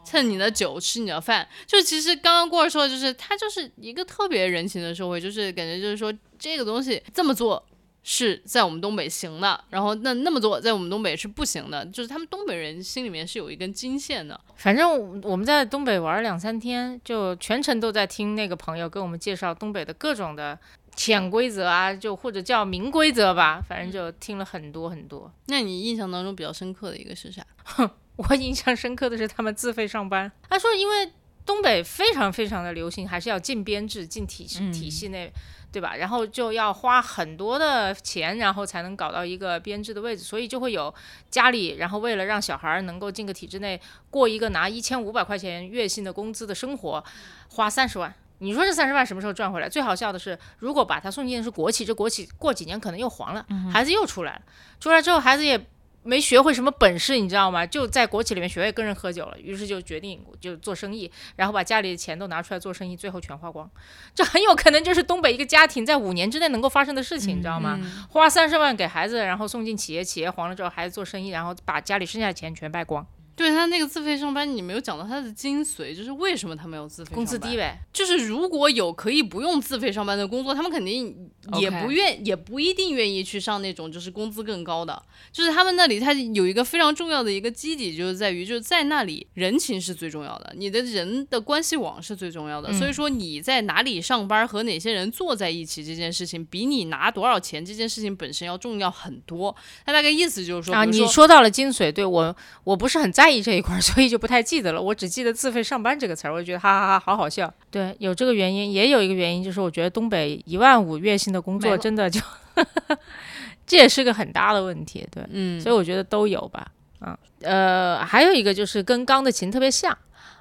[0.05, 1.49] 蹭你的酒，吃你的饭。
[1.67, 7.65] 就其实刚刚过儿说的就是，他就是一个特别人情的社会，就是感觉就是说这个东西这么做。
[8.07, 14.39] 是在我们东北行的，然后那那么做在我们东北是不行的，就是他们东北人心里面是有一根金线的。
[14.57, 20.59] 反正我们在东北玩两三天，就全程都在听那个朋友跟我们介绍东北的各种的
[20.95, 25.33] 潜规则啊，就或者叫明规则吧，反正就听了很多很多。
[25.47, 27.43] 那你印象当中比较深刻的一个是啥？
[28.17, 30.31] 哼，我印象深刻的是他们自费上班。
[30.49, 31.13] 他说，因为
[31.45, 35.33] 东北非常非常的流行，还是要进编制、进体系体系内。
[35.75, 35.97] 对吧？
[35.97, 40.95] 然后就要花很多的钱，然后才能搞到一个编制的位置，所以就会有
[41.33, 47.03] 家里，然后为了让小孩能够进个体制内，过一个拿一千五百块钱月薪的工资的生活，
[47.49, 48.15] 花三十万。
[48.39, 49.69] 你说这三十万什么时候赚回来？
[49.69, 54.43] 最好笑的是，如果把他送进的是国企，这国企过几年可能又黄了，孩子又出来了，
[54.79, 55.61] 出来之后孩子也。
[56.05, 57.67] 没学会什么本事，你知道吗？
[57.67, 63.69] 就在国企里面学会跟人喝酒了，于是就决定就做生意，然后把家里的钱都拿出来做生意，最后全花光。
[64.15, 67.81] 这很有可能就是东北一个家庭在五年之内能够发生的事情，你知道吗？
[68.11, 73.07] 花三十万给孩子，然后送进企业，企业黄了之后，孩子做生意，然后把家里剩下的钱全败光。
[73.37, 77.15] 对他那个自费上班，你没有讲到他的精髓，就是为什么他没有自费？
[77.15, 77.81] 工资低呗。
[77.93, 85.03] 就是如果有可以不用自费上班的工作，他们肯定也不愿，也不一定愿意去上那种就是工资更高的。
[85.33, 92.73] 就是他们那里，他有一个非常重要的一个基底，就是在于就是在那里人情是最重要的，你的人的关系网是最重要的。
[92.73, 99.55] 所以说你在哪里上班和哪些人坐在一起这件事情，比你拿多少钱这件事情本身要重要很多。
[99.85, 103.24] 他大概意思就是说啊，你说到了精髓，对我我不是很在。
[103.25, 104.83] 在意这一块， 所以就不太记得了。
[104.83, 107.51] 我只记得“自费上班”这个词儿，我就觉得哈哈哈，好好笑。
[107.71, 112.21] 对，有这个原因，也有一个原因，就是我觉得东北一万五月薪的工作真的就，
[113.67, 115.09] 这也是个很大的问题。
[115.11, 116.67] 对，嗯，所以我觉得都有吧。
[116.99, 119.97] 啊，呃，还有一个就是跟《钢的琴》特别像。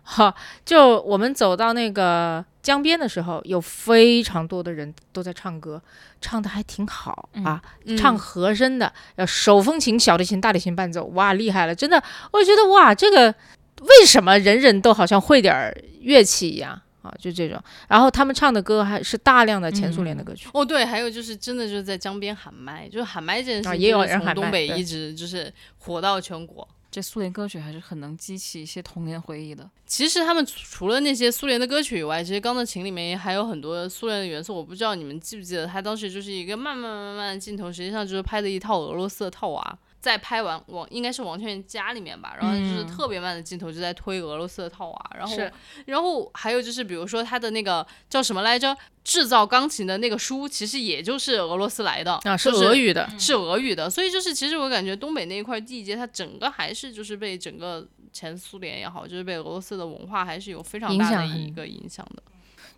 [0.05, 5.79] 哈，就我们走到那个江边的时候，有非常多的人都在唱歌，
[6.21, 7.61] 唱的还挺好啊，
[7.97, 13.35] 唱和声的，要手风琴、小提琴、大提琴伴奏，哇，厉害了，真的，我觉得哇，这个
[13.81, 15.53] 为什么人人都好像会点
[15.99, 17.13] 乐器一样啊？
[17.19, 20.47] 就这种，然后他们唱的歌还是大量的前苏联的歌曲。
[20.53, 26.65] 哦，对，还有就是真的就是在江边喊麦，就是喊麦这件事，也有人从东北一直就是火到全国。
[26.93, 29.67] 这苏联歌曲还是很能激起一些童年回忆的。
[29.87, 34.53] 其实他们除了那些苏联的歌曲以外，其实《钢的琴》里面还有很多苏联的元素。
[34.53, 39.79] 我不知道你们记不记得，他当时就是一个慢慢慢慢的镜头，实际上就是拍的一套俄罗斯的套娃。
[40.03, 45.37] 在拍完王应该是王劝家里面吧，然后就是特别慢的镜头就在推俄罗斯的套娃，然后
[45.85, 62.21] 然后还有就是比如说他的那个叫什么来着，制造钢琴的那个书，其实也就是俄罗斯来的啊，是俄语的，是俄语的，所以就是其实我感觉东北那一块地界，它整个还是就是被整个前苏联也好，就是被俄罗斯的文化还是有非常大的一个影响的。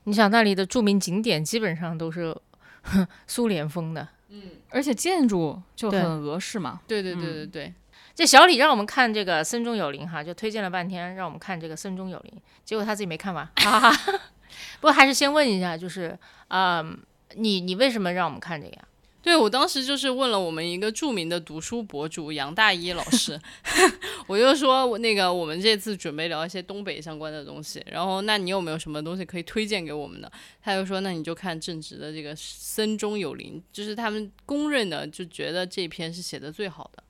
[0.03, 2.35] 你想那里的著名景点基本上都是
[3.25, 4.09] 苏联风的。
[4.29, 6.81] 嗯，而且建筑就很俄式嘛。
[6.87, 7.73] 对对对对对，
[8.13, 13.47] 这小李让我们看这个森中有灵哈，就推荐了半天让我们看这个森中有灵，结果他自己没看完。
[14.79, 16.97] 不过还是先问一下，就是嗯，
[17.35, 18.83] 你你为什么让我们看这个呀？
[19.25, 23.41] 对我当时就是问了我们一个著名的读书博主杨大一老师，
[24.27, 30.31] 我就说那个我们这次准备聊一些东北相关的东西，然后那你有没有什么东西可以推荐给我们的？
[30.61, 37.03] 他就说那你就看正直的这个森中有灵，就是他们公认的就觉得这篇是写的最好的。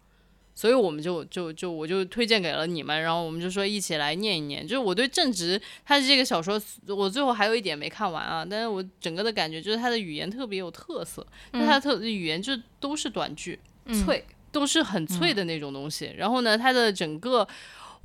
[0.56, 4.66] 所以我们就就就我就推荐给了你们，然后我们就说一起来念一念。
[4.66, 13.60] 就是我对正直他的这个小说，我最后还有一点没看完啊，但是我整个的感觉就是他的语言特别有特色，那他的特语言就都是短句，
[14.06, 16.14] 脆，都是很脆的那种东西。
[16.18, 17.48] 然后呢，他的整个。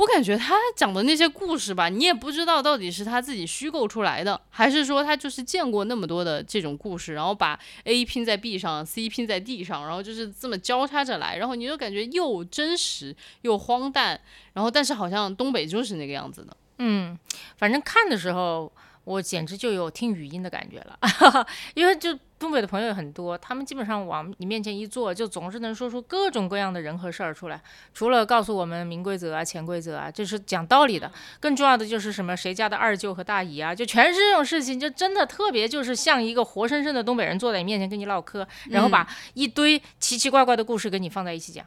[0.00, 14.18] 我感觉他讲的那些故事吧，你也不知道到底是他自己虚构出来的，还是说他就是见过那么多的这种故事，然后把 A 拼在 B 上，C 拼在 D 上，然后就是这么交叉着来，然后你就感觉又真实又荒诞，
[14.54, 16.56] 然后但是好像东北就是那个样子的。
[16.78, 17.18] 嗯，
[17.58, 18.72] 反正看的时候
[19.04, 20.98] 我简直就有听语音的感觉了，
[21.76, 27.62] 因为就东北的朋友很多，他们基本上往你面前一坐，就总是能说出各种各样的人和事儿出来。
[27.92, 31.12] 除了告诉我们明规则啊、潜规则啊，这是讲道理的。
[31.38, 41.64] 更重要的就是什么谁家的二舅和大姨啊，就全是这种事情，就真的特别就是像一个活生生的东北人坐在你面前跟你唠嗑，然后把一堆奇奇怪怪的故事跟你放在一起讲。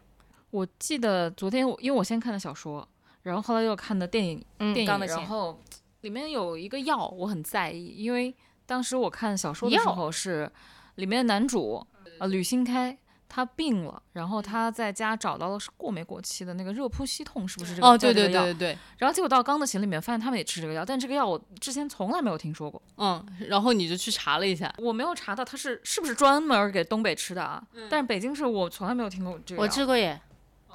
[0.50, 2.88] 我记得昨天我因为我先看的小说，
[3.22, 5.62] 然后后来又看的电影，嗯，电影，然后
[6.02, 8.34] 里面有一个药我很在意，因为
[8.66, 10.52] 当时我看小说的时候是
[10.96, 11.86] 里面的男主
[12.20, 12.98] 呃吕新开
[13.28, 17.88] 他病了，然后他在家找到了是过没过期的那个热扑西痛，是不是这个？
[17.88, 27.64] 哦，对对对对对，然后结果到钢的琴里面发现他们也吃这个药，但这个药我之前从来没有听说过，嗯，然后你就去查了一下，我没有查到它是是不是专门给东北吃的啊？
[27.90, 29.72] 但是北京市我从来没有听过这个我药。
[29.72, 30.22] 吃过耶，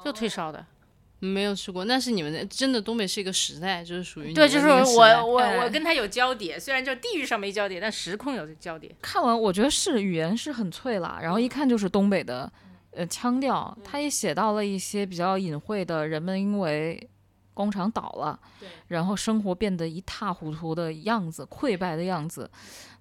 [0.04, 0.66] 就退烧的。
[1.20, 8.94] 没有吃过，那是你们的真的东北是一个时代，就是属于你对，就是我我哎我跟他有交叠，虽然就地域上没交叠，但时空有交叠。
[9.02, 12.50] 看完我觉得是语言是很脆啦，然后一看就是东北的
[12.92, 17.08] 呃腔调，他也写到了一些比较隐晦的人们因为
[17.58, 18.38] 工厂倒了，
[18.86, 22.48] 然后生活变得一塌糊涂的样子，溃败的样子。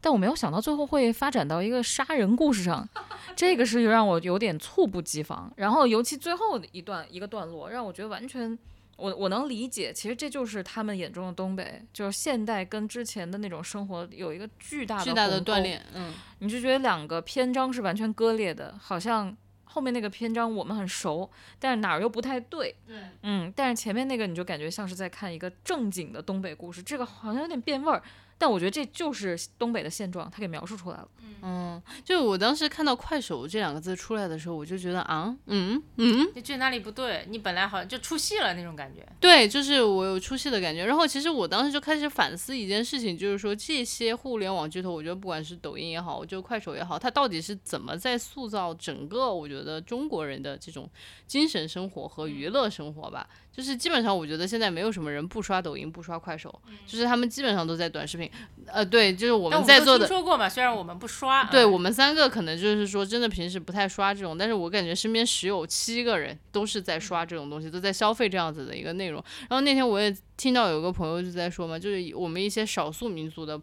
[0.01, 2.87] 但我没有想到最后会发展到一个杀人故事上，
[3.35, 5.51] 这个是让我有点猝不及防。
[5.55, 8.57] 然后尤其最后的一段一个段落，让我觉得完全。
[8.97, 19.37] 我我能理解，其实这就是他们眼中的东北，就是现代跟之前的那种生活有一个巨大的巨大的断裂，嗯，你就觉得两个篇章是完全割裂的，好像
[19.77, 22.75] 后面那个篇章我们很熟，但是哪儿又不太对。
[23.21, 28.01] 嗯，但是前面那个你就感觉像是在看一个正经的东北故事，这个好像有点变味儿。
[28.37, 31.07] 但我觉得这就是东北的现状，他给描述出来了。
[31.43, 37.25] 嗯，就我当时看到“快手”这两个字出来的时候，我就觉得啊，嗯嗯，你觉得哪里不对？
[37.29, 39.07] 你本来好像就出戏了那种感觉。
[39.19, 40.83] 对，就是我有出戏的感觉。
[40.83, 50.89] 然后其实我当时就开始反思一件事情，就是说这些互联网巨头，我觉得不管是抖音也好，就快手也好，它到底是怎么在塑造整个我觉得中国人的这种
[51.27, 53.29] 精神生活和娱乐生活吧？
[53.57, 58.29] 就是基本上我觉得现在没有什么人不刷抖音、不刷快手，就是他们基本上都在短视频。
[58.67, 61.45] 呃，对，就是我们在座的听说过嘛，虽然我们不刷。
[61.45, 69.23] 对嗯我们三个可能就是说，真的平时不太刷这种，但是我感觉身边十有七个人都是在刷这种东西，都在消费这样子的一个内容。
[69.49, 73.59] 然后那天我也听到有个朋友就在说嘛，就是我们一些少数民族的，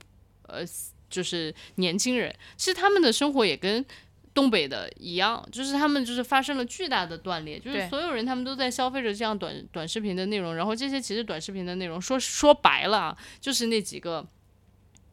[0.49, 0.65] 呃，
[1.09, 3.85] 就是年轻人，其实他们的生活也跟。
[4.35, 14.27] 东北的一样，就是他们就是发生了巨大的断裂，就是所有人他们都在消费着这样短短视频的内容，然后这些其实短视频的内容说说白了啊，就是那几个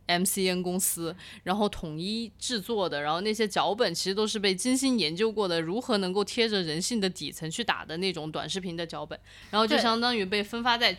[0.07, 9.17] MCN 公司，然后统一制作的，然后那些脚本其实都是被精心研究过的，如何能够贴着人性的底层去打的那种短视频的脚本，
[9.51, 10.97] 然后就相当于被分发在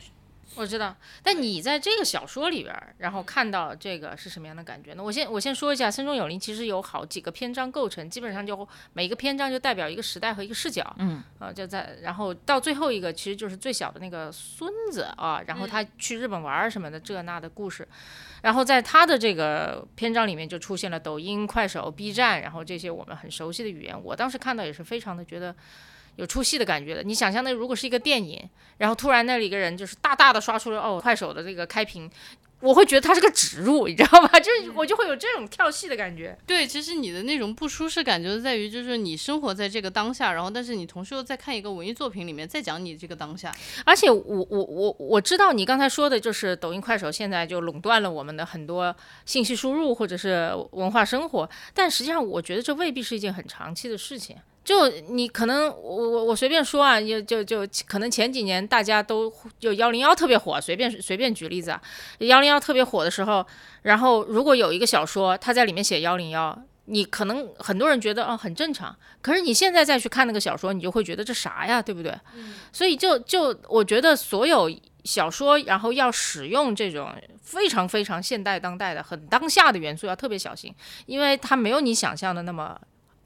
[0.55, 5.02] 我知道，但你在这个小说里边儿，然后看到这个是什么样的感觉呢？
[5.02, 17.88] 我先我先说一下，《森中有灵》其实有好几个篇章构成，基本上就每一个篇章就代表一个时代和一个视角，嗯，啊，就在然后到最后一个其实就是最小的那个孙子啊，然后他去日本玩儿什么的这那的故事，
[18.42, 25.57] 然后在他的这个篇章里面就出现了抖音、快手、B 站，然后这些我们很熟悉的语言，我当时看到也是非常的觉得。
[26.16, 28.48] 有出戏的感觉的，你想象那如果是一个电影，
[28.79, 32.11] 然后突然那里一个人就是大大的刷出了哦快手的这个开屏，
[32.61, 34.29] 我会觉得它是个植入，你知道吧？
[34.38, 36.37] 就是我就会有这种跳戏的感觉。
[36.46, 43.53] 对，其实你的那种不舒适感就是在于，就是你生活在这个当下，然后但是你同时又在看一个文艺作品里面，在讲你这个当下。
[43.85, 48.94] 而且我我我我知道你刚才说的就是抖音、快手现在就垄断了我们的很多
[49.25, 54.37] 信息输入或者是文化生活，但实际上我觉得这未必是一件很长期的事情。
[54.64, 61.83] 就你可能我我我随便说啊，就就就可能前几年大家都就幺零幺特别火，随便随便举例子啊，
[62.18, 63.46] 幺零幺特别火的时候，
[63.83, 66.62] 然后如果有一个小说他在里面写幺零幺。
[66.87, 72.12] 你可能很多人觉得哦很正常，可是你现在再去看那个小说，你就会觉得这啥呀，对不对？
[72.72, 74.68] 所以就就我觉得所有
[75.05, 80.75] 小说，然后要使用这种非常非常现代当代的很当下的元素，要特别小心，
[81.07, 82.77] 因为它没有你想象的那么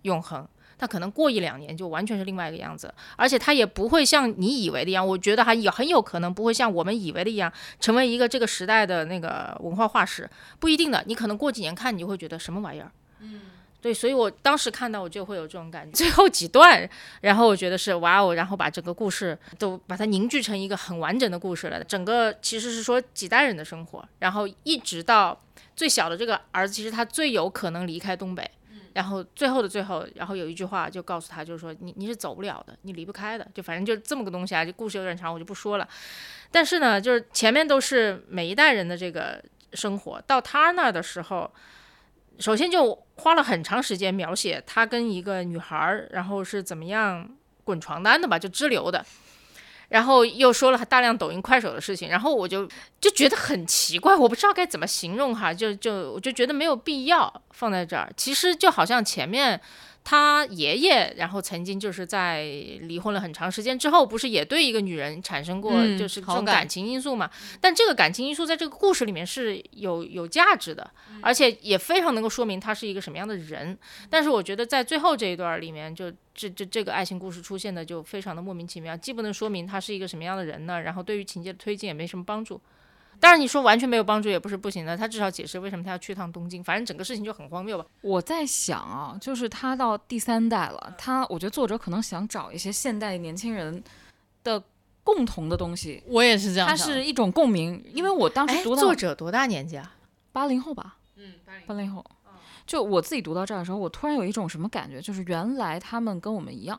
[0.02, 0.46] 永恒。
[0.78, 11.02] 它可能过一两年就完全是另外一个样子，而且它也不会像你以为的一样，我觉得还有很有可能不会像我们以为的一样，成为一个这个时代的那个文化化石，不一定的。
[11.06, 12.90] 你可能过几年看，你就会觉得什么玩意儿。
[13.20, 13.40] 嗯
[13.78, 15.92] 对，所以我当时看到我就会有这种感觉。
[15.92, 16.88] 最后几段，
[17.20, 21.84] 然后我觉得是哇哦，然后把整个故事都把它凝聚成一个很完整的故事了。
[21.84, 25.40] 整个其实是说几代人的生活，然后一直到
[25.76, 28.50] 最小的这个儿子，其实他最有可能离开东北。
[28.96, 34.64] 然后最后的最后，然后有一句话就告诉他，就是说你你是走不了的，你离不开的，就反正就这么个东西啊。
[34.64, 35.86] 这故事有点长，我就不说了。
[36.50, 39.38] 但是呢，就是前面都是每一代人的这个
[39.74, 40.18] 生活。
[40.22, 41.52] 到他那儿的时候，
[42.38, 47.28] 首先就花了很长时间描写他跟一个女孩儿，然后是怎么样
[47.64, 49.04] 滚床单的吧，就支流的。
[49.88, 52.68] 然后又说了大量抖音、快手的事情，然后我就
[53.00, 58.12] 就觉得很奇怪，我不知道该怎么形容哈，就就我就觉得没有必要放在这儿。
[58.16, 59.60] 其实就好像前面
[60.08, 62.44] 他爷爷，然后曾经就是在
[62.82, 67.28] 离婚了很长时间之后，不是也对一个女人产生过嗯就是这种感情因素嘛？
[67.60, 70.88] 但这个感情因素在这个故事里面是有有价值的，
[71.20, 73.76] 而且也非常能够说明他是一个什么样的人。
[74.08, 82.60] 但是我觉得在最后这一段里面，就这这这个爱情故事出现的就非常的莫名其妙，既不能说明他是一个什么样的人呢，然后对于情节的推进也没什么帮助。
[83.20, 87.84] 当然你说完全没有帮助也不是不行的，他至少解释为什么他要去趟东京，反正整个事情就很荒谬吧。
[88.02, 93.82] 我在想啊，就是他到第三代了，他我觉得作者可能想找一些现代年轻人
[94.44, 94.62] 的
[95.02, 96.76] 共同的东西，我也是这样他。
[96.76, 97.82] 是一种共鸣。
[97.92, 99.94] 因为我当时哎，读到作者多大年纪啊？
[100.32, 101.34] 八零后吧，嗯，
[101.66, 102.04] 八零后，
[102.66, 106.78] 就我自己读到这儿的时候，我突然有一种什么感觉，就是原来他们跟我们一样，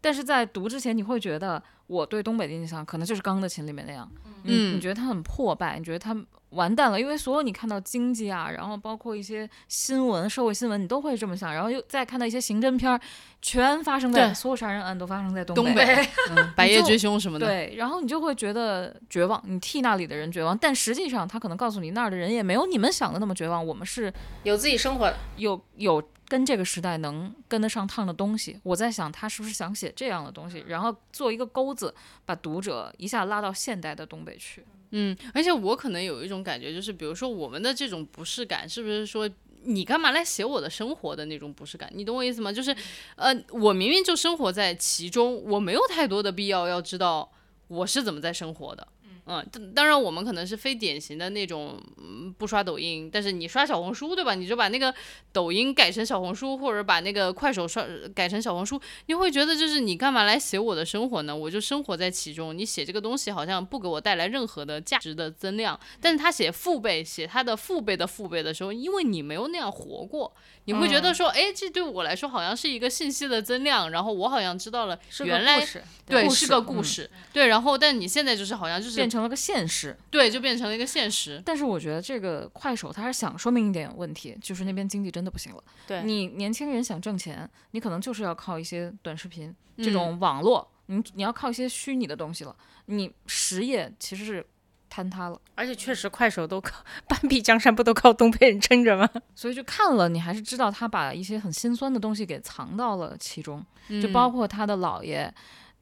[0.00, 4.08] 但是在读之前，你会觉得我对东北的印象可能就是《钢的琴》里面那样，
[4.44, 4.74] 嗯。
[4.74, 4.80] 你嗯。
[4.80, 6.16] 觉得它很破败，你觉得它
[6.50, 13.00] 完蛋了，因为所有你看到经济啊，然后包括一些新闻、社会新闻，你都会这么想，然后又再看到一些刑侦片儿，
[13.42, 15.84] 全发生在所有杀人案都发生在东东北。
[16.30, 17.46] 嗯，白夜追凶什么的。
[17.46, 24.12] 对，然后你就会觉得绝望，你替那里的人绝望，但实际上他可能告诉你那儿的人也没有你们想的那么绝望，我们是
[24.44, 28.58] 有自己生活的，有有跟这个时代能跟得上趟的东西。
[28.62, 34.64] 我在想他是不是想写这样的东西，然后做一个钩子，把读者一下拉到现代的东北去。
[34.90, 39.28] 嗯，而且我可能有一种感觉，就是比如说我们的这种不适感，是不是说
[39.62, 41.90] 你干嘛来写我的生活的那种不适感？
[41.92, 42.52] 你懂我意思吗？
[42.52, 42.74] 就是，
[43.16, 47.30] 呃，我明明就生活在其中，我没有太多的必要要知道
[47.66, 48.86] 我是怎么在生活的。
[49.28, 54.36] 嗯，当当然我们可能是非典型的那种，嗯，不刷抖音，但是你刷小红书，对吧？
[54.36, 54.94] 你就把那个
[55.32, 61.34] 抖音改成小红书，或者把那个快手刷改成小红书，你会觉得就是你干嘛来写我的生活呢？
[61.36, 65.78] 我就生活在其中，你写这个东西好像不给我带来任何的价值的增量。
[66.00, 70.32] 但是他写父辈，写他的父辈的父辈的时候，因为你没有那样活过，
[70.66, 81.42] 你会觉得说，哎，这对我来说好像是一个信息的增量，然后我好像知道了原来故事对是个故嗯事，对，然后但你现在就是好像就是变成了个现实，对，就变成了一个现实。
[81.44, 85.62] 但是我觉得这个快手它是想说明一点问题，就是那边经济真的不行了。
[85.86, 92.54] 对你年轻人想挣钱，你可能就是要靠一些短视频这嗯种网络，你你要靠一些虚拟的东西了。
[92.86, 94.46] 你实业其实是
[94.92, 99.08] 坍塌了，而且确实快手都靠 半壁江山，不都靠东北人撑着吗？
[99.34, 105.32] 所以就看了，你还是知道他把一些很心酸的东西给藏到了其中，就嗯包括他的姥爷。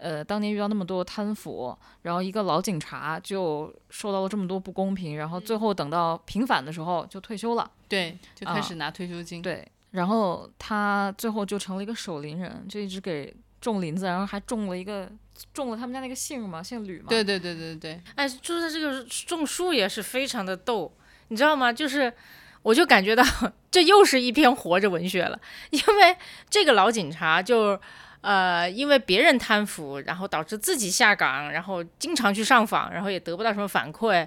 [0.04, 7.70] 呃，当年遇到那么多贪腐，然后一个老警察就受到了这么多不公平，然后最后等到平反的时候就退休了。
[7.88, 9.40] 对，就开啊始拿退休金。
[9.40, 15.10] 对，然后他最后就成了一个守林人，就一直给种林子，然后还种了一个
[15.54, 17.06] 种了他们家那个姓嘛，姓吕嘛。
[17.08, 20.94] 对对对对对，哎，就是这个种树也是非常的逗，
[21.28, 21.72] 你知道吗？
[21.72, 22.12] 就是
[22.60, 23.24] 我就感觉到
[23.72, 25.40] 这又是一篇活着文学了，
[25.70, 26.14] 因为
[26.50, 27.80] 这个老警察就。
[28.24, 34.26] 呃，因为别人贪腐，然后导致自己下岗，然后经常去上访，然后也得不到什么反馈，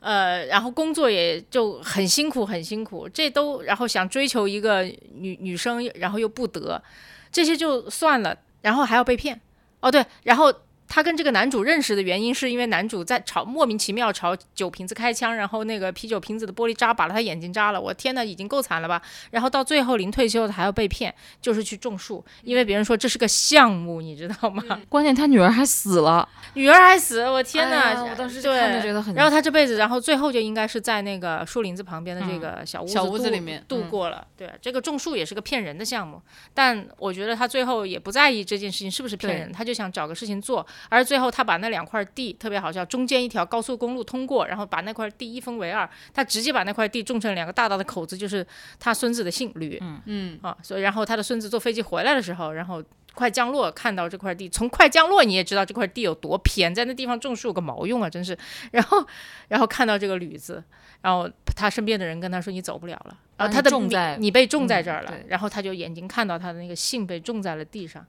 [0.00, 3.06] 呃，然后工作也就很辛苦，很辛苦。
[3.06, 4.82] 这都然后想追求一个
[5.12, 6.82] 女女生，然后又不得，
[7.30, 9.38] 这些就算了，然后还要被骗。
[9.80, 10.50] 哦，对，然后
[10.94, 17.80] 他跟这个男主认识的原因，是因为男主在朝莫名其妙朝酒瓶子开枪，然后那个啤酒瓶子的玻璃渣把了他眼睛扎了。
[17.80, 19.02] 我天呐，已经够惨了吧？
[19.32, 24.62] 然后到最后临退休他还要被骗，就是去种树，因为别人说这是个项目，你知道吗？
[24.88, 27.76] 关键他女儿还死了，女儿还死，我天呐！
[27.76, 34.24] 哎我当时就看着觉得很然后他这辈子，然后最后就应该是在那个树林子旁边的这个小屋小屋子里面度嗯过了。
[34.36, 36.22] 对，这个种树也是个骗人的项目，
[36.54, 40.64] 但我觉得他最后也不在意这件事情是不是骗人，他就想找个事情做。
[40.88, 48.46] 而最后他把那两块地特别好笑，中间一条高速公路通过，然后把那块地一分为二，他直接把那块地种成两个大大的口子，就是
[48.78, 49.82] 他孙子的姓吕。
[50.06, 52.82] 嗯，啊，所以然后他的孙子坐飞机回来的时候，然后
[53.14, 58.36] 快降落看到这块地，从快降落你也知道这块地有多偏，在那地方种树有个毛用啊，真是。
[58.72, 59.06] 然后
[59.48, 60.62] 然后看到这个吕字，
[61.00, 68.04] 然后他身边的人跟他说你走不了了，然后他的你种在你被种在嗯这儿了，对然后他就眼睛看到他的那个姓被种在了地上。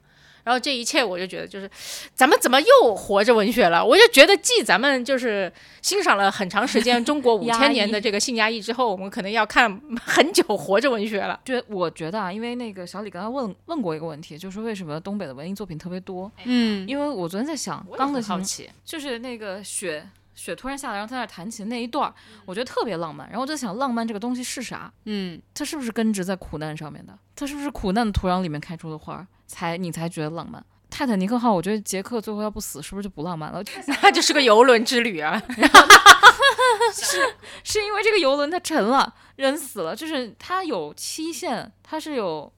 [0.46, 1.68] 然后这一切，我就觉得就是，
[2.14, 3.84] 咱们怎么又活着文学了？
[3.84, 11.40] 我就觉得，继咱们就是欣赏了很长时间中国五千年的这个性压抑之后，我们可能要看很久活着文学了。
[11.44, 16.32] 觉我觉得啊，因为那个小李刚才问问过一个问题，就是为什么东北的文艺作品特别多？
[16.44, 22.14] 嗯，因为我昨天在想，我也钢的好奇，就是那个雪雪突然下来，然后在那儿弹琴那一段儿，
[22.46, 23.28] 我觉得特别浪漫。
[23.30, 24.94] 然后我就想，浪漫这个东西是啥？
[25.06, 27.18] 嗯，它是不是根植在苦难上面的？
[27.36, 30.64] 它是不是苦难的土壤里面开出的花儿，才你才觉得浪漫？
[30.90, 33.62] 泰坦尼克号，我觉得杰克最后要不死，是不是就不浪漫了？
[34.02, 35.42] 那就是个游轮之旅啊。
[37.64, 42.52] 是因为这个游轮它沉了，人死了，就是它有期限，它是有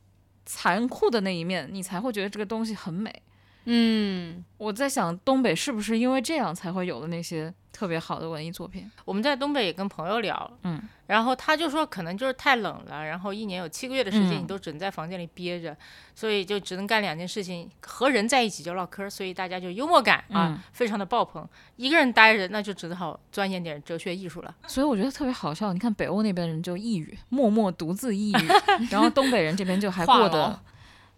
[0.46, 3.24] 残酷的那一面，你才会觉得这个东西很美。
[3.66, 8.90] 嗯，我在想，东北是不是因为这样才会有的那些特别好的文艺作品？
[9.04, 15.76] 我们在东北也跟朋友聊，嗯，然后他就说可能就是太冷了，然后一年有七个月的时间嗯你都只能在房间里憋着，
[16.14, 21.48] 所以就只能干两件事情，和人在一起就唠嗑，所以大家就幽默感啊、嗯非常的爆棚。
[21.78, 24.56] 一个人待着那就只好钻研点哲学艺术了。
[24.68, 25.74] 所以我觉得特别好笑。
[25.74, 28.48] 你看北欧那边人就抑郁，默默独自抑郁，
[28.92, 30.60] 然后东北人这边就还过得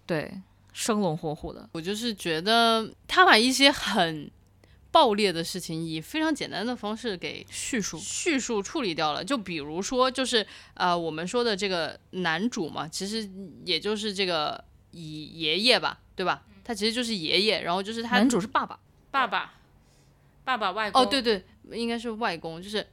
[0.05, 0.31] 对
[0.71, 1.67] 生龙活虎的。
[1.73, 4.29] 我就是觉得他把一些很
[4.91, 9.23] 爆裂的事情以非常简单的方式给叙述，叙述处理掉了。
[9.23, 13.29] 就比如说，就是呃，我们说的这个男主嘛，其实
[13.65, 16.43] 也就是这个以爷爷吧，对吧？
[16.63, 18.79] 他其实就是爷爷，然后就是他男主是爸爸，
[19.09, 19.53] 爸爸，
[20.43, 22.85] 爸爸外公哦，对对，应该是外公，就是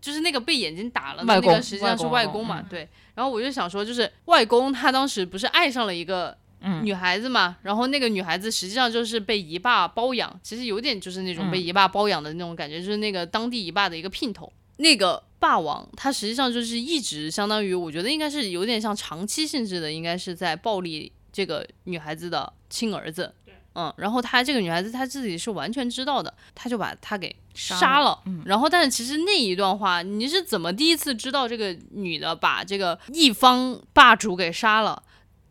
[0.00, 2.88] 就是那个被眼睛打了的那外公个，实际上是外公嘛，嗯对。
[3.14, 6.36] 然后我就想说，就是外公他当时不是爱上了一个嗯
[6.82, 14.52] 女孩子嘛，然后那个女孩子实际上就是被姨爸包养，其实有点就是那种被嗯姨爸包养的那种感觉，就是那个当地姨爸的一个姘头。
[14.78, 23.32] 那个霸王，他实际上就是一直相当于，我觉得应该是有点像长期性质的，应该是在暴力这个女孩子的亲儿子。
[23.76, 28.16] 嗯，然后他这个女孩子她自己是完全知道的，他就把她给杀了。
[28.44, 35.02] 然后，但是其实那一段话，你是怎么第一次知道这个女的把这个一方霸主给杀了？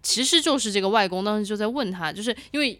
[0.03, 2.79] 其实就是这个外公当时就在问他，就是因为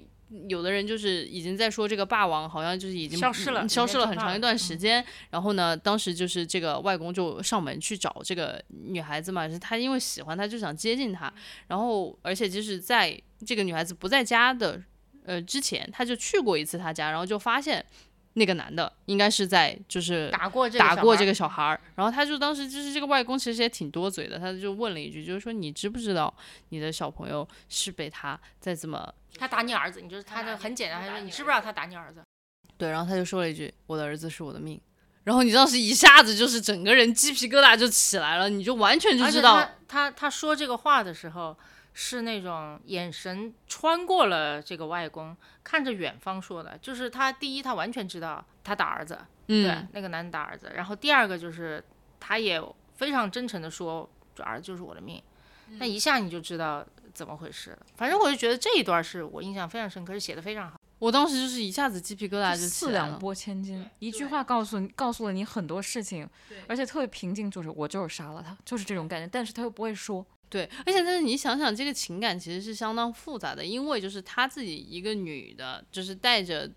[0.49, 5.03] 有的人就是已经在说这个霸王好像就是已经消失了嗯消失了很长一段时间。
[5.29, 11.31] 然后呢，当时就是这个外公就上门去找这个女孩子嘛，是他因为喜欢她就想接近她，
[11.67, 14.81] 然后而且就是在这个女孩子不在家的
[15.25, 17.85] 呃之前，他就去过一次她家，然后就发现
[18.33, 26.33] 那个男的应该是在就是打过这个打过这个，小孩儿，然后他就当时就是这个外公其实也挺多嘴的，他就问了一句，就是说你知不知道
[26.69, 32.21] 你的小朋友是被他在这么他打你儿子，你就是他的很简单，他说你知不知道他打你儿子？
[32.77, 34.81] 对，然后他就说了一句我的儿子是我的命，
[35.23, 39.57] 然后你当时一下子就是整个人鸡皮疙瘩就起来了，你就完全就知道
[39.87, 41.55] 他他他说这个话的时候，
[41.93, 51.83] 是那种眼神穿过了这个外公，看着远方说的，就是他第一他完全知道他打儿子，对嗯，那个男的打儿子，然后第二个就是
[52.19, 52.61] 他也
[52.95, 55.21] 非常真诚的说，这儿子就是我的命，
[55.69, 57.79] 嗯那一下你就知道怎么回事了。
[57.95, 60.79] 反正我就觉得这一段是我印象非常深刻，是写的非常好。
[60.99, 63.07] 我当时就是一下子鸡皮疙瘩就起四来了。
[63.07, 66.27] 两拨千斤，一句话告诉你告诉了你很多事情，
[66.65, 76.69] 而且特别平静，就是我就是杀了他，就是这种感觉，但是他又不会说，对，而且但是你想想，这个情感其实是相当复杂的，因为就是她自己一个女的，就是带着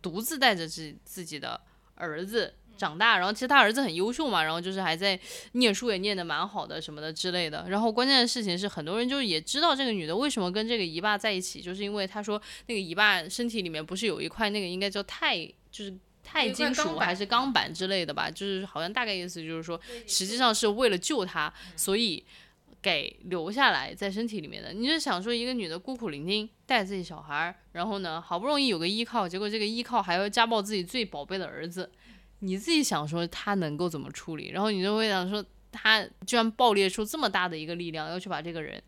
[0.00, 1.60] 独自带着自自己的
[1.94, 5.20] 儿子长大，然后其实她儿子很优秀嘛，然后就是还在
[5.52, 7.66] 念书也念得蛮好的什么的之类的。
[7.68, 15.94] 然后关键的事情是，很多人就也知道这个女的为什么跟这个姨爸在一起，就是因为她说那个姨爸身体里面不是有一块那个应该叫钛，就是。
[16.30, 22.22] 钛金属还是钢板之类的吧，就是好像大概意思就是说，实际上是为了救他，所以
[22.80, 24.72] 给留下来在身体里面的。
[24.72, 31.90] 你就想说，一个女的孤苦伶仃，带自己小孩，然后呢，好不容易有个依靠，结果这个依靠还要家暴自己最宝贝的儿子，
[32.40, 34.50] 你自己想说她能够怎么处理？
[34.50, 38.82] 然后你就会想说，她居然爆裂出这么大的一个力量，要去把这个人，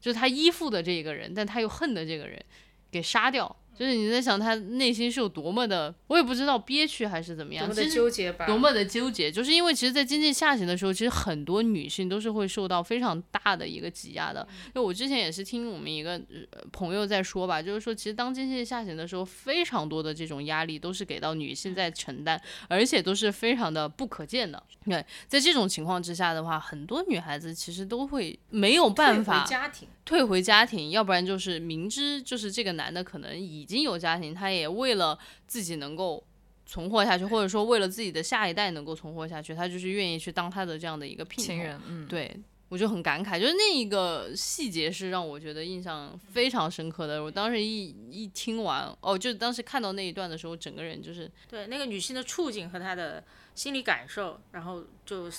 [0.00, 2.44] 就是她依附的这个人，但她又恨的这个人，
[2.90, 3.56] 给杀掉。
[3.78, 14.46] 就是你在想他内心是有多么的，我也不知道憋屈还是怎么样，多么的纠结吧多么的纠结，就是因为其实，在经济下行的时候，其实很多女性都是会受到非常大的一个挤压的。
[14.66, 24.62] 因为我之前也是听我们一个呃朋友在说吧，就是说，其实当经济下行的时候，非常多的这种压力都是给到女性在承担，而且都是非常的不可见的。
[24.86, 29.88] 对，在这种情况之下的话，很多女孩子其实都会没有办法家庭。
[30.04, 36.24] 退回家庭，要不然就是明知就是这个男的可能已经有家庭，他也为了自己能够
[36.64, 41.42] 存活下去，或者说为了自己的下一代能够存活下去，他就是愿意去当他的这样的一个姘头。
[41.42, 42.34] 情人，嗯，对
[42.68, 47.22] 我就很感慨，就是那一个细节是让我觉得印象非常深刻的。
[47.22, 53.22] 我当时一一听完，哦，就当时看到那一段的时候，整个人就是对那个女性的处境和她的
[53.54, 55.30] 心理感受，然后就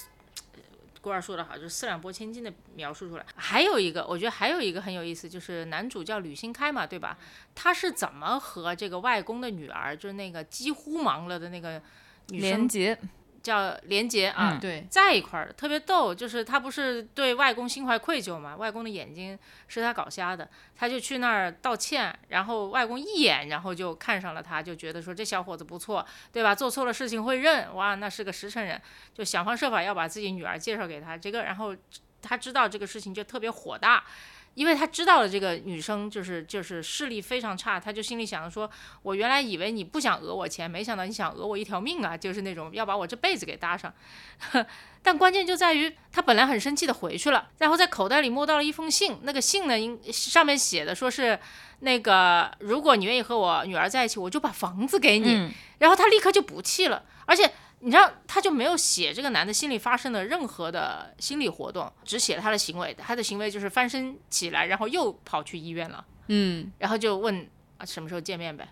[1.22, 3.26] 说的好，就是四两拨千斤的描述出来。
[3.36, 7.18] 还有一个，我觉得还有一个很有意思，就是男主叫吕新开嘛，对吧？
[7.56, 11.82] 他是怎么和这个外公的女儿，就是那个几乎盲了的那个
[12.30, 12.98] 女生连结，
[13.48, 16.14] 叫连杰啊，嗯对，在一块儿的，特别逗。
[16.14, 19.40] 就是他不是对外公心怀愧疚嘛，外公的眼睛
[19.70, 26.54] 是他搞瞎的，他就去那儿道歉，然后外公一眼，然后就看上了他，就觉得说这小伙子不错，对吧？
[26.54, 28.82] 做错了事情会认，哇，那是个实诚人，
[29.14, 31.18] 就想方设法要把自己女儿介绍给他。
[31.18, 31.74] 这个，然后
[32.22, 34.04] 他知道这个事情就特别火大。
[34.58, 38.68] 因为他知道了这个女生就是就是视力非常差，他就心里想着说，
[39.04, 43.94] 我原来以为你不想讹我钱，没想到你想讹我一条命啊，就是那种要把我这辈子给搭上。
[45.04, 51.40] 但关键就在于他本来很生气的回去了，然后在口袋里摸到了一封信，那个信呢，应上面写的说是
[51.82, 55.36] 那个如果你愿意和我女儿在一起，我就把房子给你。
[55.36, 62.94] 嗯然后他立刻就不气了，而且你知道，他就没有写这个男的心里发生的任何的心理活动，只写了他的行为。
[62.98, 67.48] 他的行为就是翻身起来，然后又跑去医院了，嗯，然后就问
[67.78, 68.68] 啊什么时候见面呗，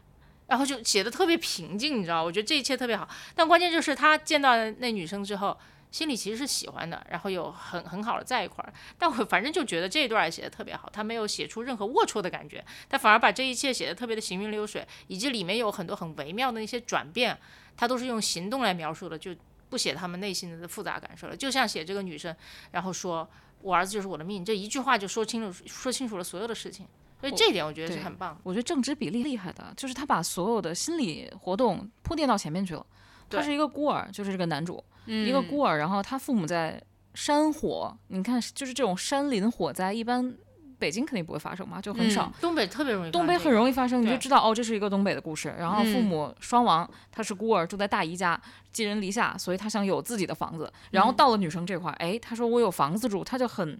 [0.47, 3.07] 然后就写的特别平静，你知道，我觉得这一切特别好。
[3.35, 5.57] 但关键就是他见到那女生之后。
[5.91, 17.39] 心里其实是喜欢的，然后有很很好的在一块儿，但我反正就觉得这一段写的特别好，他没有写出任何龌龊的感觉，他反而把这一切写的特别的行云流水，以及里面有很多很微妙的一些转变，
[17.77, 19.35] 他都是用行动来描述的，就
[19.69, 21.35] 不写他们内心的复杂感受了。
[21.35, 22.35] 就像写这个女生，
[22.71, 23.27] 然后说
[23.61, 26.87] 我儿子就是我的命，这一句话就说清楚说清楚了所有的事情，
[27.19, 28.41] 所以这一点我觉得是很棒的。
[28.43, 32.85] 我觉得正直比例厉害的，就是他把所有的心理活动铺垫到前面去了。
[33.29, 36.81] 他是一个孤儿，就是这个男主，嗯一个孤儿，然后他父母在
[37.15, 40.35] 山火，你看就是这种山林火灾，一般
[40.77, 42.31] 北京肯定不会发生嘛，就很少。
[42.39, 45.53] 东北特别容易发东北很容易发生，你就知道哦，这是一个东北的故事。
[45.57, 48.39] 然后父嗯母双亡，他是孤儿，住在大姨家，
[48.71, 50.71] 寄人篱下，所以他想有自己的房子。
[50.91, 53.79] 然后到了女生这块儿，哎，他说我有房子住，他就很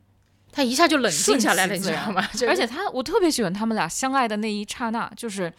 [0.51, 2.25] 他一下就冷静下来了，你知道吗？
[2.33, 5.51] 就而且他，我特别喜欢他们俩相爱的那一刹那，就是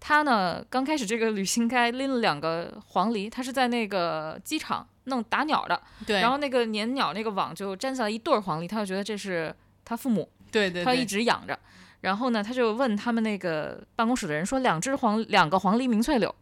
[0.00, 11.58] 他呢，刚开始这个旅行该拎了两个黄鹂，他是在那个机场弄打鸟的，对，然后那个粘鸟那个网就粘下来一对儿黄鹂，他就觉得这是他父母，对对他一，直养着。
[12.00, 16.34] 然后呢，他就问他们那个办公室的人说，两只黄两个黄鹂鸣翠柳，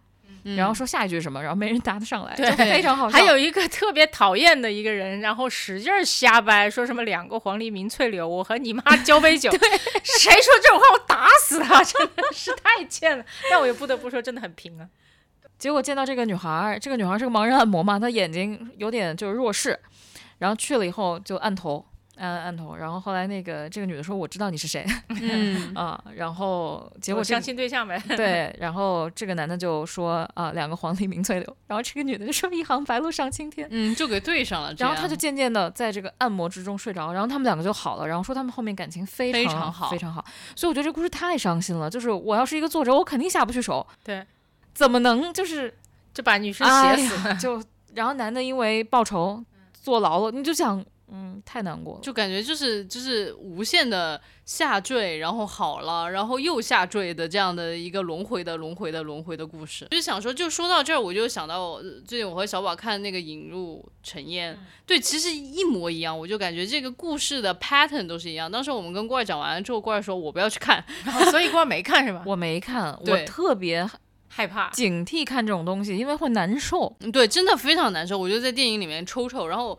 [0.44, 3.18] 嗯然后说下一句是什么，然后没人答得上来，对就非常好笑。
[3.18, 9.50] 还有一个特别讨厌的一个人，然后使劲儿瞎掰，说什么两个黄鹂鸣翠柳，我和你妈交杯酒。
[10.04, 11.82] 谁说这种话，我打死他！
[11.84, 13.24] 真的是太贱了。
[13.50, 14.86] 但我又不得不说，真的很平啊。
[15.58, 19.76] 结果见到这个女孩儿，这个女孩儿是个盲人按摩嘛，她眼睛有点就是弱视，
[20.38, 21.84] 然后去了以后就按头，
[22.18, 28.02] 按按头，然后后来那个这个女的说我知道你是谁嗯，啊，然后结果这相亲对象呗。
[28.08, 33.66] 对，然后这个男的就说啊两个黄鹂鸣翠柳，然后这个女的就说一行白鹭上青天。
[33.70, 41.88] 嗯，就给对上了，然后他就渐渐的在这个按摩之中睡着，然后他们两个就好了，然后说他们后面感情非非常常好非常好，所以我觉得这故事太伤心了。
[41.88, 44.26] 就是我要是一个作者，我肯定下不去手，对，
[44.74, 45.72] 怎么能就是
[46.12, 47.28] 就把女生哎写死。
[47.28, 47.62] 呀就
[47.94, 49.42] 然后男的因为报仇
[49.72, 52.00] 坐牢了，你就想，嗯，太难过了。
[52.02, 59.86] 就感觉就是就是无限的下坠，然后好了，然后又下坠的这样的一个轮回的轮回的轮回的故事。
[59.90, 64.54] 就是想说，就说到这儿，我就想到最近我和小宝看那个《引入尘烟》，
[64.86, 66.18] 对，其实一模一样。
[66.18, 68.50] 我就感觉这个故事的 pattern 都是一样。
[68.50, 70.84] 当时我们跟郭儿讲完了之后，郭儿说我不要去看，
[71.30, 72.22] 所以怪没看是吧？
[72.26, 73.88] 我没看，我特别
[74.28, 74.70] 害怕。
[74.70, 76.94] 警惕看这种东西，因为会难受。
[77.00, 78.18] 嗯对，真的非常难受。
[78.18, 79.78] 我就在电影里面抽抽，然后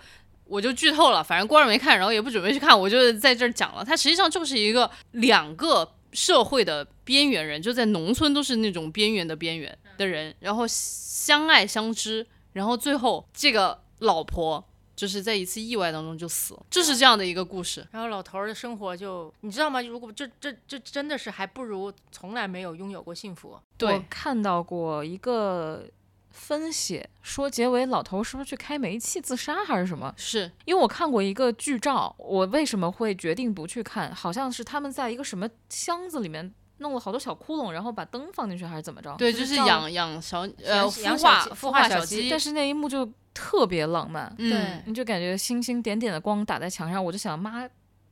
[0.49, 3.85] 我就剧透了，反正郭儿没看，然后也不准备去看，我就在这儿讲了。
[3.85, 14.63] 它实际上就是一个两个社会的边缘人，就在农村都是那种边缘的边缘的人，然后相爱相知，然后最后这个老婆
[14.95, 17.87] 就是在一次意外当中就死了，就是这样的一个故事。
[17.91, 19.81] 然后老头儿的生活就，你知道吗？
[19.81, 23.49] 如果这这这真的是还不如从来没有拥有过幸福。
[23.49, 25.85] 我对，看到过一个
[26.31, 30.13] 分析，说结尾老头是不是去开煤气自杀还是什么？
[30.17, 34.13] 是因为我看过一个剧照，我为什么会决定不去看？
[34.13, 39.15] 好像是他们在一个什么箱子里面弄了好多小窟窿，然后把灯放进去还是怎么着？
[39.17, 47.61] 对，就是养养小呃孵化孵孵化小鸡，但是那一幕就特别浪漫，嗯，你就感觉星星点点的光打在墙上，我就想妈，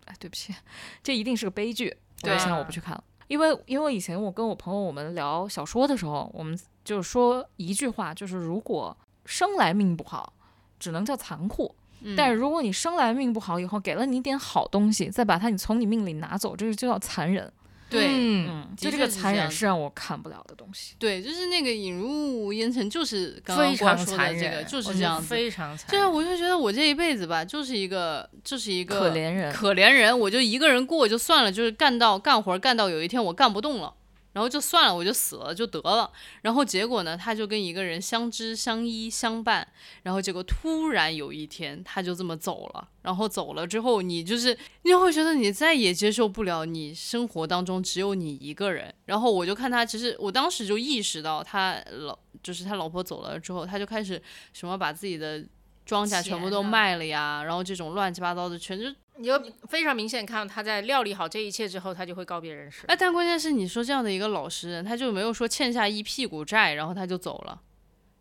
[0.06, 0.54] 哎，对不起，
[1.04, 1.96] 这一定是个悲剧。
[2.24, 10.32] 我就对想我不去看了，因为因为以前我跟我朋友我们聊小说的时候，我们就说一句话，就是如果生来命不好，
[10.80, 11.76] 只能叫残酷。
[12.02, 17.52] 嗯但是如果你生来命不好以后，给了你一点好东西，再把它你从你命里拿走，这个就叫残忍。
[17.90, 18.08] 对。
[18.10, 20.94] 嗯，就这个残忍是让我看不了的东西。
[20.98, 25.28] 对，就是那个引入烟尘，就是刚刚非常光说的残忍，这个，就是这样子。
[25.28, 26.14] 非常残对啊，忍。
[26.14, 33.92] 我就觉得我这一辈子吧，就是一个就是一个可怜人，可怜人，我就一个人过就算了，就是干到干活干到有一天我干不动了，
[34.38, 36.08] 然后就算了，我就死了就得了。
[36.44, 39.68] 然后结果呢，他就跟一个人相知相依相伴，
[40.04, 42.88] 然后结果突然有一天他就这么走了。
[43.02, 48.94] 然后走了之后，你就是你会觉得你再也接受不了你生活当中只有你一个人。
[49.06, 54.22] 然后我就看他，其实我当时就意识到他老就是他老婆走了之后，他就开始
[54.54, 55.44] 什么把自己的
[55.84, 58.86] 庄稼全部都卖了呀，然后这种乱七八糟的全就
[59.18, 62.86] 你就非常明显看到他在料理好这一切之后，他就会告别人世。
[62.88, 67.60] 哎，但关键是你说这样的一个老实人，他就没有说欠下一屁股债，然后他就走了，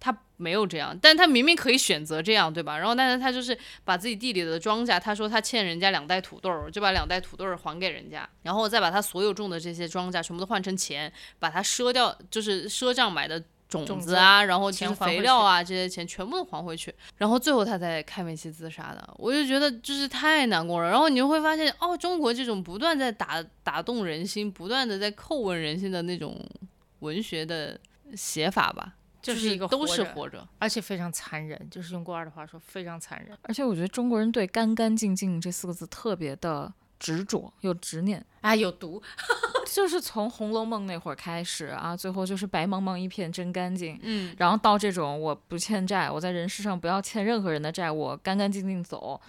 [0.01, 2.79] 他没有这样，但他明明可以选择这样，对吧？
[2.79, 13.43] 然后但是他就是把自己地里的庄稼，他说他欠人家两袋土豆，就把两袋土豆还给人家，然后再把他所有种的这些庄稼全部都换成钱，把他赊掉，就是赊账买的。
[13.69, 19.15] 种子啊，然后其实肥料啊，这些钱全部都还回去，然后最后他才开煤气自杀的。
[19.17, 20.89] 我就觉得就是太难过了。
[20.89, 26.39] 然后你就会发现，哦，中国这种不断在打打动人心、不断的在叩问人心的那种
[27.01, 27.79] 文学的
[28.15, 31.69] 写法吧，就是一个都是活着，而且非常残忍。
[31.71, 33.37] 就是用郭二的话说，非常残忍。
[33.43, 36.73] 而且我觉得中国人对“干干净净”这四个字特别的。
[36.99, 39.03] 执着有执念，啊，有毒，
[39.67, 49.21] 就是从《红楼梦》那会儿开始啊，最后就是白茫茫一片真干净，嗯，然后到这种我不欠债，我在人世上不要欠任何人的债，我干干净净走。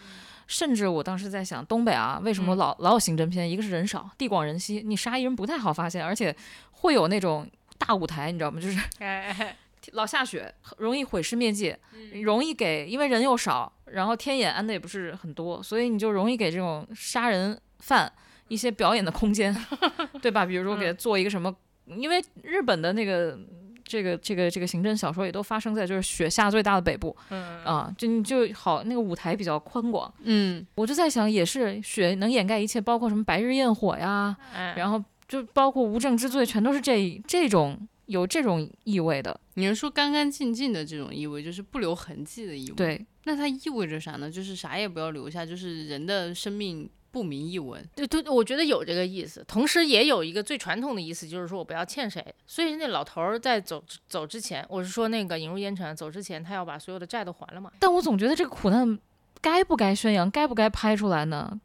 [0.46, 3.50] 甚至我当时在想，东北啊，为什么老老有刑侦片？
[3.50, 6.34] 一个是人少，地广人稀，你杀一人不太好发现，而且
[6.72, 7.46] 会有那种
[7.78, 8.62] 大舞台，你知道吗？
[8.62, 8.80] 就是
[9.92, 11.76] 老下雪，容易毁尸灭迹，
[12.24, 13.72] 容易给，因为人又少。
[13.86, 18.10] 然后天眼安的也不是很多，所以你就容易给这种杀人犯
[18.48, 19.56] 一些表演的空间，
[20.22, 20.46] 对吧？
[20.46, 23.38] 比如说给他做一个什么，因为日本的那个
[23.84, 34.36] 这个这个这个刑侦小说也都发生在就是雪下最大的北部，嗯啊，就你就好那个舞台比较宽广，嗯，我就在想，也是雪能掩盖一切，包括什么白日焰火呀，
[34.76, 37.88] 然后就包括无证之罪，全都是这这种。
[38.08, 42.76] 有这种意味的，你是说干干净净的这种意味，就是不留痕迹的意味。
[42.78, 44.32] 对，那它意味着啥呢？
[44.32, 47.84] 就是啥也不要留下，就是人的生命不明一文。
[47.96, 52.24] 对对，我觉得有这个意思，同时也有一个最传统的意思，就是说我不要欠谁。
[52.46, 57.72] 所以那老头儿在走走之前，我是说那个引入烟尘走之前，他要把所有的债都还了嘛。
[57.80, 59.00] 但我总觉得这个苦难
[59.42, 61.60] 该不该宣扬，该不该拍出来呢？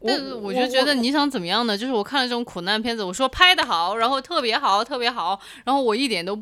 [0.00, 1.76] 但我就觉得你想怎么样呢？
[1.76, 6.40] 就是我看了这种苦难片子，我说拍的好，然后特别好，特别好，然后我一点都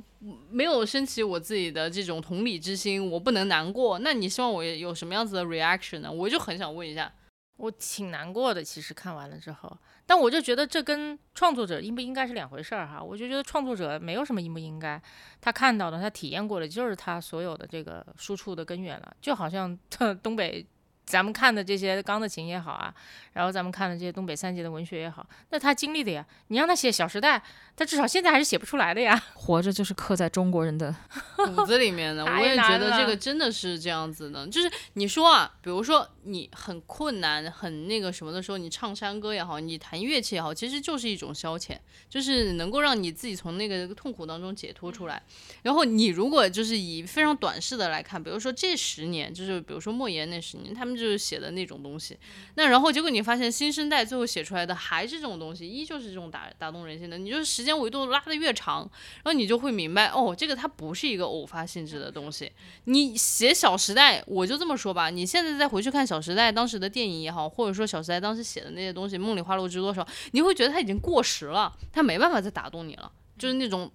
[0.51, 3.99] 没有升起我自己的这种同理之心，我不能难过。
[4.01, 6.13] 那你希望我有什么样子的 reaction 呢？
[6.13, 7.11] 我就很想问一下，
[7.57, 13.03] 我挺难过的，其实看完了之后，但我就觉得这跟创作者应不应该是两回事儿哈。
[13.03, 15.01] 我就觉得创作者没有什么应不应该，
[15.41, 19.79] 他看到的，他体验过的，就是他所有的这个输出的根源了，就好像
[20.23, 20.67] 东北。
[21.07, 22.93] 咱们看的这些钢的琴也好啊，
[23.33, 27.39] 然后咱们看的这些东北三杰的文学也好，那他经历的呀，你让他写《小时代》，
[27.77, 29.23] 他至少现在还是写不出来的呀。
[29.35, 30.93] 活着就是刻在中国人的
[31.37, 34.45] 骨子里面的， 我也觉得这个真的是这样子的。
[34.49, 41.79] 就是你说啊，比如说你很困难、很那个什么的时候，你唱山歌也好，你弹乐器也好，其实就是一种消遣，
[42.09, 45.23] 就是能够让你自己从那个痛苦当中解脱出来。
[45.63, 50.96] 然后你如果就是以非常短视的来看，比如说这十年，就是比如说莫言那十年，他们。
[50.97, 52.17] 就是写的那种东西，
[52.55, 57.19] 那然后结果你发现新生代最后写出来的还是这种东西，依旧是这种打打动人心的。
[57.19, 58.81] 你就是时间维度拉的越长，
[59.23, 62.51] 然后你就会明白，哦，这个它不是一个偶发性质的东西。
[62.85, 73.11] 你写《小时代》，我就这么说吧，你现在再回去看《小时代》当时的电影也好，或者说《小时代》当时写的那些东西，《梦里花落知多少》，你会觉得它已经过时了，它没办法再打动你了。
[73.39, 73.93] 就是那种，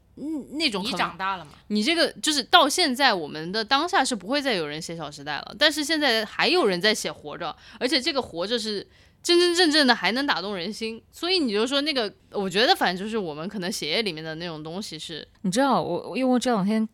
[0.52, 1.52] 那种你长大了嘛？
[1.68, 5.56] 你这个就是到现在，我们的当下是不会再有人写《小时代》了。
[5.58, 7.50] 但是现在还有人在写《活着》，
[7.80, 8.86] 而且这个《活着》是
[9.24, 11.02] 真真正正的，还能打动人心。
[11.12, 15.28] 所以你就说那个，我觉得反正就是我们可能血液里面的那种东西是。
[15.42, 16.88] 你知道，我因为我这两天，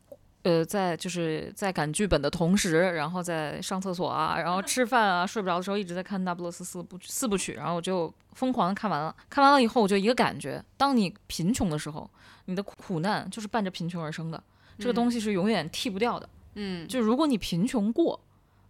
[0.43, 9.13] 呃，在就是在赶剧本的同时，然后在上厕所啊，然后 吃饭啊，睡不着的时候一直在看《那不勒斯四部四部曲》，然后我就疯狂的看完了。
[9.29, 12.09] 看完了以后，我就一个感觉：当你贫穷的时候。
[12.49, 14.41] 你的苦难就是伴着贫穷而生的，
[14.79, 16.29] 这个东西是永远剃不掉的。
[16.55, 18.17] 嗯，就如果你贫穷过，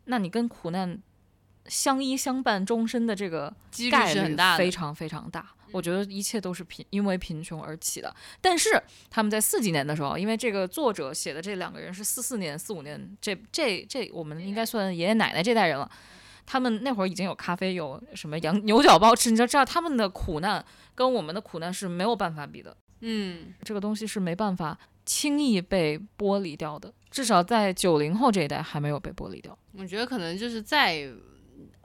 [0.06, 1.00] 那你跟苦难
[1.68, 3.56] 相依相伴终身的这个
[3.92, 5.52] 概率非常非常大。
[5.72, 8.12] 我觉得一切都是贫因为贫穷而起的。
[8.42, 15.88] 但是他们在四几年的时候，因为这个作者写的这两个人是四四年、四五年，这这这我们应该算爷爷奶奶这代人了。
[16.48, 22.76] 他们那会儿已经有咖啡，有什么羊牛角包吃，你知道，知道他们的苦难跟我们的苦难是没有办法比的。
[23.02, 29.56] 嗯，这个东西是没办法轻易被剥离掉的，至少在九零后这一代还没有被剥离掉。
[29.74, 31.08] 我觉得可能就是在，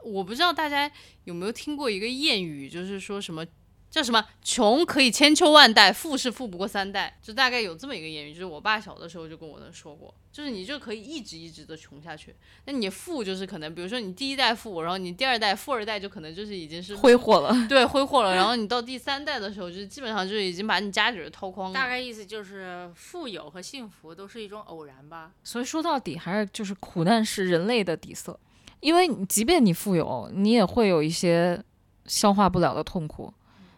[0.03, 0.89] 我不知道大家
[1.25, 3.45] 有没有听过一个谚语，就是说什么
[3.93, 4.25] 叫什么？
[4.41, 8.33] 穷可以千秋万代，富是富不过三代，就大概有这么一个谚语。
[8.33, 12.35] 就是我爸小的时候就跟我说过，就是你就可以一直一直的穷下去。
[12.65, 17.55] 那你富就是可能，比如说你第一代富，然后你第二代富二代就可能就是已经是挥霍了。
[17.69, 18.33] 对，挥霍了。
[18.35, 21.73] 然后你到第三代的时候，就是基本上就是已经把你家底儿掏光了。
[21.75, 25.33] 大概意思就是富有和幸福都是一种偶然吧。
[25.43, 28.39] 所以说到底还是就是苦难是人类的底色，
[28.79, 31.63] 因为即便你富有，你也会有一些
[32.07, 33.31] 消化不了的痛苦。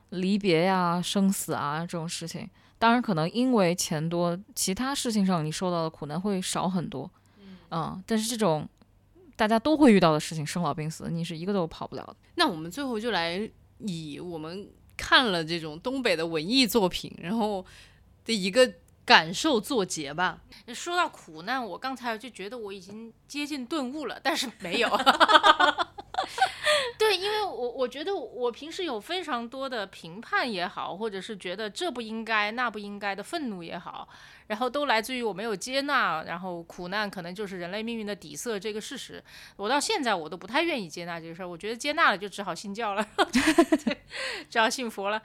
[0.10, 7.10] 离别呀、生死啊这种事情，当然可能因为钱多，其他事情上你受到的苦难会少很多，
[7.72, 8.68] 嗯，但是这种
[9.36, 12.16] 大家都会遇到的事情，生老病死，你是一个都跑不了的。
[12.36, 13.50] 那我们最后就来
[13.80, 17.66] 以我们看了这种东北的文艺作品，然后
[18.24, 18.72] 的一个
[19.04, 20.42] 感受作结吧。
[20.74, 24.90] 说到苦难，我刚才就觉得我已经接近顿悟了，但是没有。
[26.98, 34.08] 对，因为我我觉得我平时有非常多的评判也好，或者是觉得这不应该那不应该的愤怒也好，
[34.48, 39.24] 然后都来自于我没有接纳，然后苦难可能就是人类命运的底色这个事实。
[39.58, 43.06] 我到现在我都不太愿意接纳这个事儿，我觉得接纳了就只好信教了，
[44.50, 45.22] 只好信佛了。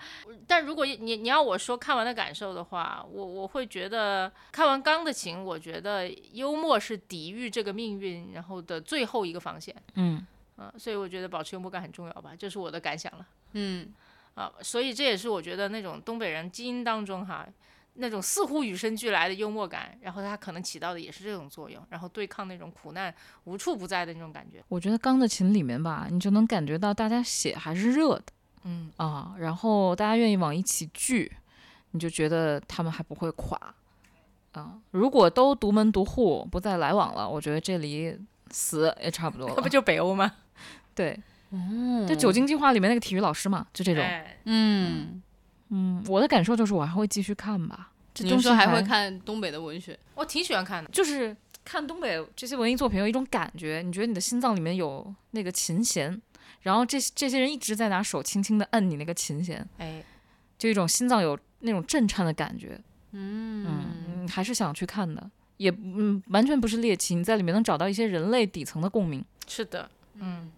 [0.47, 9.75] 但如果你你要我说看完的感受的话，我我会觉得看完《钢的琴》，我觉得幽默是抵御这个命运然后的最后一个防线。
[9.95, 10.27] 嗯。
[10.61, 13.27] 嗯，所以我觉得保持幽默感很重要吧，这是我的感想了。
[13.53, 13.89] 嗯，
[14.35, 17.47] 啊，所以这也是我觉得那种东北人基因当中哈，
[17.95, 23.13] 那种似乎与生俱来的幽默感，然后它可能起到的也是这种作用，然后对抗那种苦难
[23.45, 24.63] 无处不在的那种感觉。
[24.69, 28.25] 我觉得《钢的琴》里面吧，你就能感觉到大家血还是热的，
[28.65, 31.33] 嗯啊，然后大家愿意往一起聚，
[31.93, 33.59] 你就觉得他们还不会垮。
[34.53, 38.19] 啊，如果都独门独户不再来往了，我觉得这里
[38.51, 39.55] 死也差不多了。
[39.57, 40.31] 那 不就北欧吗？
[41.01, 44.05] 对，哦，就《酒精计划》里面那个体育老师嘛，就这种。
[44.45, 45.23] 嗯
[45.71, 47.91] 嗯，我的感受就是我还会继续看吧。
[48.13, 49.99] 这你说还会看东北的文学？
[50.15, 51.35] 我挺喜欢看的，就是
[51.65, 56.21] 看东北这些文艺作品有一种感觉，你觉得你的心脏里面有那个琴弦，
[56.63, 60.03] 然后这这些人一直在拿手轻轻的摁你那个琴弦，哎，
[60.59, 62.79] 就一种心脏有那种震颤的感觉。
[63.13, 69.25] 嗯嗯，还是想去看的，也嗯完全不是猎奇，你在里面能找到一些人类底层的共鸣。
[69.47, 70.51] 是的，嗯。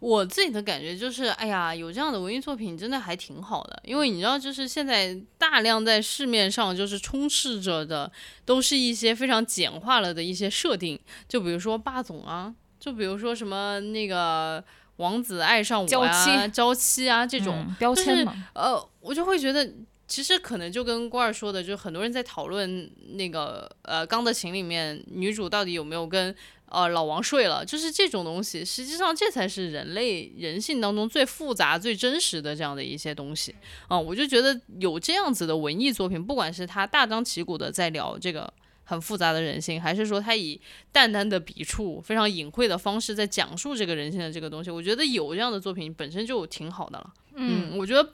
[0.00, 8.10] 我自己的感觉就是，哎呀，有这样的文艺作品真的还挺好的，因为你知道，就是现在大量在市面上就是充斥着的，
[8.44, 14.62] 都是一些非常简化了的一些设定，就比如说霸总啊，就比如说什么那个
[14.96, 19.68] 王子爱上我啊，娇妻啊这种标签嘛，呃，我就会觉得，
[20.06, 26.32] 其实可能就跟郭二说的，就很多人在讨论那个呃《钢的琴》里面女主到底有没有跟。
[26.70, 28.64] 呃，老王睡了，就是这种东西。
[28.64, 33.54] 实际上，这才是人类人性当中最复杂、最真实的这样的一些东西。
[33.88, 38.52] 啊，我就觉得有这样子的文艺作品，不管是他大张旗鼓的在聊这个
[38.84, 40.60] 很复杂的人性，还是说他以
[40.92, 47.14] 淡淡的笔触、非常隐晦的方式在讲述这个人性的这个东西，我觉得有这样的作品本身就挺好的了。
[47.34, 48.12] 嗯，我觉得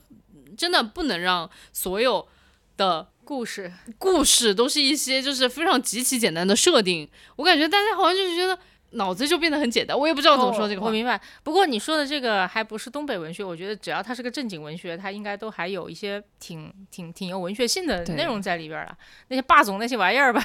[0.57, 2.26] 真的不能让所有
[2.76, 3.09] 的。
[3.25, 8.59] 故事，故事都是一些就是非常极其简单的设定，我感觉大家好像就是觉得。
[8.95, 10.80] 脑子就变得很简单，我也不知道怎么说这个。
[10.80, 18.97] 我明白，不过你说的这个还不是东北文学，我觉得只要它是个正经文学，它应该都还有一些挺挺挺有文学性的内容在里边了。
[19.28, 20.45] 那些霸总那些玩意儿吧，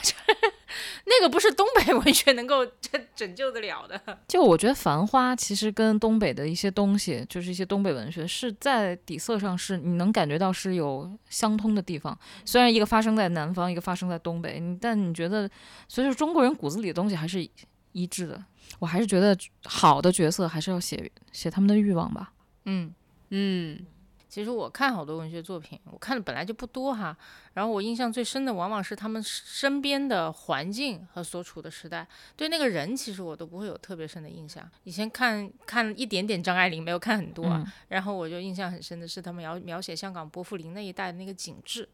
[1.05, 4.19] 那个不是东北文学能够拯拯救得了的。
[4.27, 12.17] 就我觉得《繁花》其实跟东北的一些东西，就是一些东北文学，是在底色上是你能感觉到是有相通的地方。
[12.45, 15.49] 虽然一个发生在南方，一个发生在东北，但你觉得，
[15.87, 17.47] 所以说中国人骨子里的东西还是。
[17.91, 18.43] 一致的，
[18.79, 22.33] 我还是觉得好的角色还是要写写他们的欲望吧。
[22.65, 22.93] 嗯
[23.29, 23.85] 嗯，
[24.27, 27.17] 其实我看好多文学作品，我看的本来就不多哈。
[27.53, 32.07] 然后我印象最深的往往是他们身边的环境和所处的时代。
[32.35, 34.69] 对那个人，其实我都不会有特别深的印象。
[34.83, 37.65] 以前看看一点点张爱玲，没有看很多啊。
[37.87, 41.89] 然后我就印象很深的是他们描描写香港薄扶林那一带的那个景致。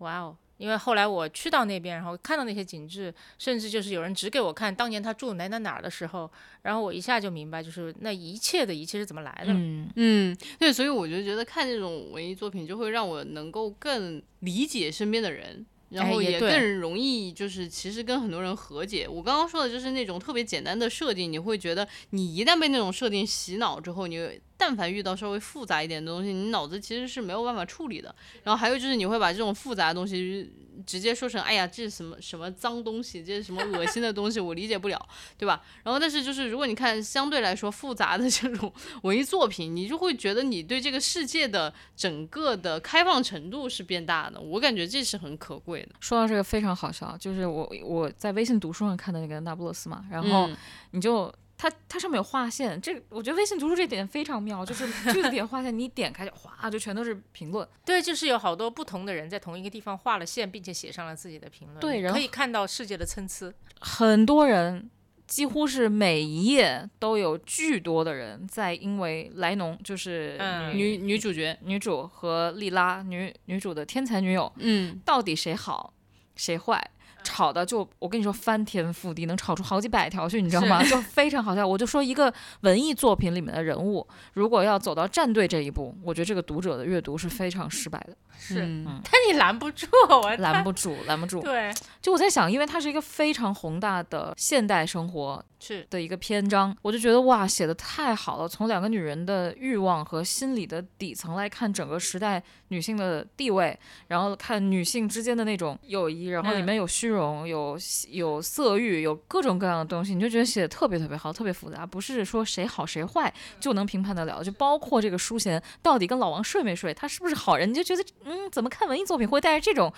[0.00, 0.36] 哇哦！
[0.58, 6.30] 因为后来我去到那边，然后看到那些景致，甚至就是有人指给我看当年他住哪哪哪儿的时候，
[6.62, 9.54] 然后我一下就明白，就是那一切的一切是怎么来的。
[9.54, 15.64] 嗯嗯，对，所以我就觉得看这种文艺作品，就会让我能够更理解身边的人。
[15.90, 19.08] 然后也更容易，就是其实跟很多人和解。
[19.08, 28.14] 我刚刚说的就是那种特别简单的设定，你会觉得你一旦被那种设定洗脑之后，你但凡遇到稍微复杂一点的东西，你脑子其实是没有办法处理的。
[28.44, 30.52] 然后还有就是你会把这种复杂的东西
[30.86, 35.08] 直接说成哎呀这是什么什么脏东西，这是什么恶心的东西，我理解不了，
[35.38, 35.62] 对吧？
[35.82, 38.70] 然后但是就是如果你看相对来说复杂的这种
[39.02, 45.88] 文艺作品，你就会觉得你对这个世界的整个的开放程度是变大的，我感觉这是很可贵的。
[46.00, 50.56] 说到这个非常好笑，就是我我在微信读书上看的那个那不勒斯嘛，然后嗯
[50.90, 51.32] 你就。
[51.60, 57.68] 它它上面有划线，这个我觉得微信读书这点非常妙，就是句子点划线，你一点开就哗就全都是评论。
[57.84, 63.52] 对，就是有好多不同的人在同一个地方画了线，并且写上了自己的评论，对然后可以看到世界的参差。
[63.78, 64.88] 很多人
[65.26, 70.38] 几乎是每一页都有巨多的人在因为莱农就是
[70.72, 75.92] 女女主角，女主和莉拉女女主的天才女友嗯，到底谁好
[76.36, 76.90] 谁坏。
[77.22, 80.82] 吵的就我跟你说翻天覆地，能吵出好几百条去，你知道吗？
[80.88, 81.66] 就非常好笑。
[81.66, 91.40] 我就说一个文艺作品里面的人物，如果要走到站队这一步，我觉得这个读者的阅读是非常失败的，是，嗯但你拦不住我，拦不住，拦不住。
[91.42, 95.86] 对，就我在想，因为它是一个非常宏大的现代生活是。
[95.90, 98.48] 的一个篇章，我就觉得哇，写的太好了。
[98.48, 106.64] 从两个女人的欲望和心理的底层来看整个时代女性的地位，然后看女性之间的那种友谊，然后里嗯。
[106.64, 114.42] 面有虚荣、有有色欲、有各种各样的东西，你就觉得写的特别特别好，特别复杂，不是说谁好谁坏就能评判得了。
[114.42, 119.92] 就包括这个淑贤到底跟老王睡没睡，他是不是好人，你就觉得嗯，怎么看文艺作品会带着这种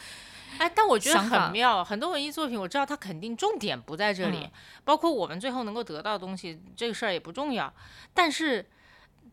[0.59, 4.51] 哎，但我觉得很妙，很多文艺作品我知道它肯定重点不在这里，嗯。
[4.85, 7.73] 包括我们最后能够得到的东西，这个事儿也不重要，
[8.15, 8.65] 但是。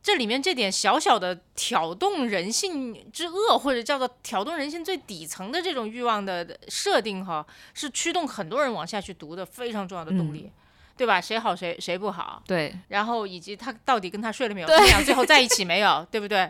[0.02, 10.50] 这里面这点小小的挑动人性之恶，或者叫做挑动人性最底层的这种欲望的设定，哈，是驱动很多人往下去读的非常重要的动力，
[10.96, 11.20] 对吧？
[11.20, 16.50] 谁好谁谁不好，对然后以及他到底跟他睡了没有，他们俩最后在一起没有，对不对？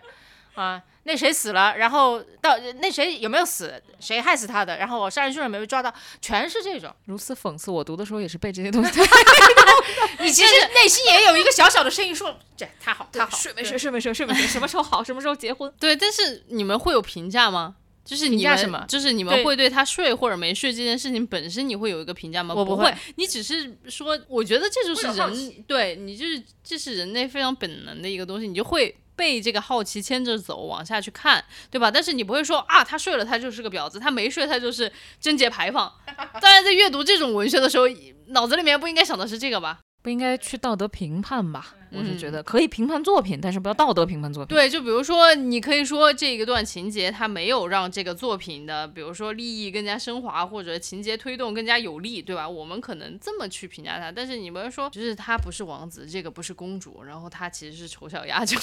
[0.59, 6.93] 啊，那谁死了，然后到那谁有没有死，谁害死他的，然后我杀人凶手有没被抓到，全是这种。
[7.05, 7.71] 如此讽刺。
[7.71, 8.99] 我读的时候也是被这些东西
[10.19, 15.71] 你其实内心也有一个小小的声音说，这他好，他好，睡没睡，睡没睡，睡没睡，什么时候好，什么时候结婚？
[15.79, 17.75] 对，但是你们会有评价吗？
[18.03, 22.55] 就是你们什么就是你们会对他睡或者没睡这件事情本身，你会有一个评价吗？
[22.55, 28.95] 不我不会你只是说，我觉得这就是人，对你就是这是人类非常本能的一个东西，你就会。
[29.19, 31.91] 被这个好奇牵着走，往下去看，对吧？
[31.91, 34.89] 但是你不会说啊，他睡了，他就是个婊子；他没睡，他就是
[35.19, 35.93] 贞洁牌坊。
[36.39, 37.83] 当然，在阅读这种文学的时候，
[38.27, 39.79] 脑子里面不应该想的是这个吧？
[40.01, 41.75] 不应该去道德评判吧？
[41.91, 44.55] 我是觉嗯得可以评判作品，但是不要道德评判作品。
[44.55, 52.47] 对，就比如说，你可以说这一段情节它没有让这个作品的，比如说利益更加升华，或者情节推动更加有利，对吧？
[52.47, 58.55] 我们可能这么去评价它，但是你们说，就是他不是王子，这个不是公主，然后他其实是丑小鸭，就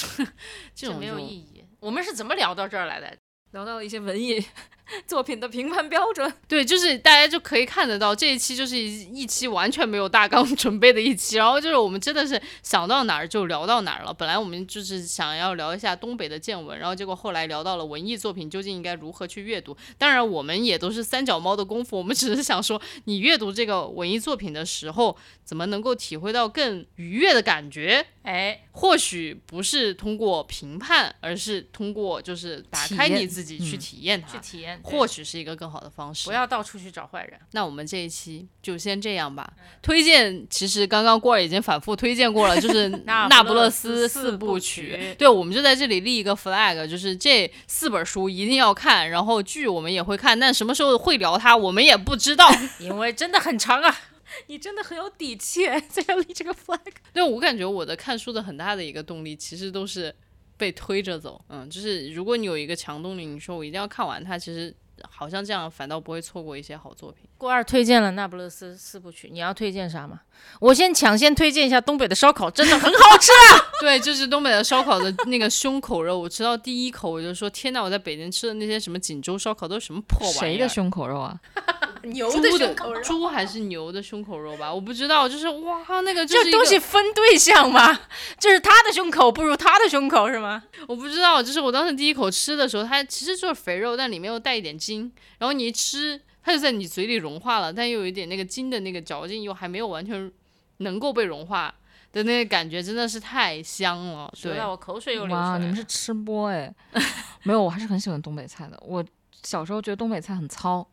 [0.75, 1.65] 这种没有意义。
[1.81, 3.17] 我们是怎么聊到这儿来的？
[3.53, 4.45] 聊到了一些文艺
[5.07, 6.33] 作品的评判标准。
[6.49, 14.13] 对，就是大家就可以看得到，这一期就是一一期完全没有大纲准备的一期，然后就是我们真的是想到哪儿就聊到哪儿了。
[14.13, 19.77] 本来我们就是想要聊一下东北的见闻，然后结果后来聊到了文艺作品究竟应该如何去阅读。
[19.99, 28.07] 当然，我们也都是三脚猫的功夫，我们只是想说，你阅读这个文艺作品的时候，怎么能够体会到更愉悦的感觉？
[28.23, 34.39] 哎，或许不是通过评判，而是通过就是打开你自己去嗯体验它。
[34.39, 36.27] 去体验，或许是一个更好的方式。
[36.27, 37.39] 不要到处去找坏人。
[37.53, 39.51] 那我们这一期就先这样吧。
[39.83, 44.97] 推荐其实刚刚过儿已经反复推荐过了，就是 《那那不勒斯斯四四部曲》。
[45.17, 52.49] 对，我们就在这里立一个 flag，就是这四本书一定要看，然后剧我们也会看，但什么时候会聊它，我们也不知道。
[52.81, 53.97] 因为真的很长啊。
[54.49, 56.79] 你真的很有底气，在这立这个 flag。
[57.13, 60.15] 对我感觉我的看书的很大的一个动力，其实都是
[60.57, 61.43] 被推着走。
[61.49, 67.29] 嗯，就是如果你有一个强动力，你说我一定要看完它，其实好像这样反倒不会错过一些好作品。
[67.37, 70.23] 郭二推荐了《那不勒斯四部曲》，你要推荐啥吗？
[70.61, 73.61] 我先抢先推荐一下东北的烧烤，真的很好吃啊！
[73.81, 80.41] 对，就是东北的烧烤的那个胸口肉，我吃到第一口我就说天呐，我在北京吃的那些什么锦州烧烤都是什么破玩意儿？
[80.41, 81.39] 谁的胸口肉啊？
[82.05, 84.73] 牛猪的的胸口肉，猪还是牛的胸口肉吧？
[84.73, 87.99] 我不知道，就是哇，那个就是一个这东西分对象吗？
[88.39, 90.63] 就是他的胸口不如他的胸口是吗？
[90.87, 100.31] 我不知道，就是我当时第一口吃的时候，它其实就是肥肉，但里面又带一点筋，然后你一吃，它就在你嘴里融化了，但又有一点那个筋的那个嚼劲，又还没有完全
[100.77, 101.75] 能够被融化
[102.13, 104.33] 的那个感觉，真的是太香了。
[104.41, 105.59] 对，我口水又流出，来了。
[105.59, 106.73] 你们是吃播哎？
[107.43, 108.81] 没有，我还是很喜欢东北菜的。
[108.87, 109.05] 我
[109.43, 110.89] 小时候觉得东北菜很糙，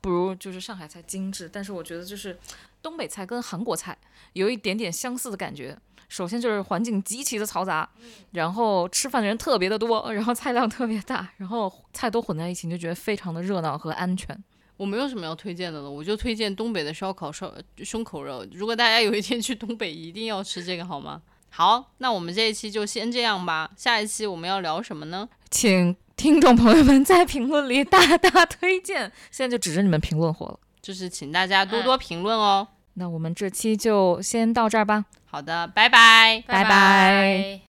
[0.00, 1.50] 不如就是上海菜精致。
[1.52, 2.38] 但是我觉得就是
[2.80, 3.98] 东北菜跟韩国菜
[4.34, 5.76] 有一点点相似的感觉。
[6.08, 7.90] 首先就是环境极其的嘈杂，
[8.30, 14.40] 然后吃饭的人特别的多，然后菜量特别大，然后菜都混在一起，你就觉得非常的热闹和安全。
[14.76, 17.52] 我没有什么要推荐的了，我就推荐东北的烧烤烧
[17.84, 18.46] 胸口肉。
[18.52, 21.22] 如果大家有一天去东北，一定要吃这个，好吗？
[21.50, 23.70] 好，那我们这一期就先这样吧。
[23.76, 25.28] 下一期我们要聊什么呢？
[25.50, 29.12] 请听众朋友们在评论里大大推荐。
[29.30, 32.66] 现在就指着你们评论火了，就是请大家多多评论哦。
[32.94, 35.04] 那我们这期就先到这儿吧。
[35.26, 37.60] 好的，拜拜，拜拜。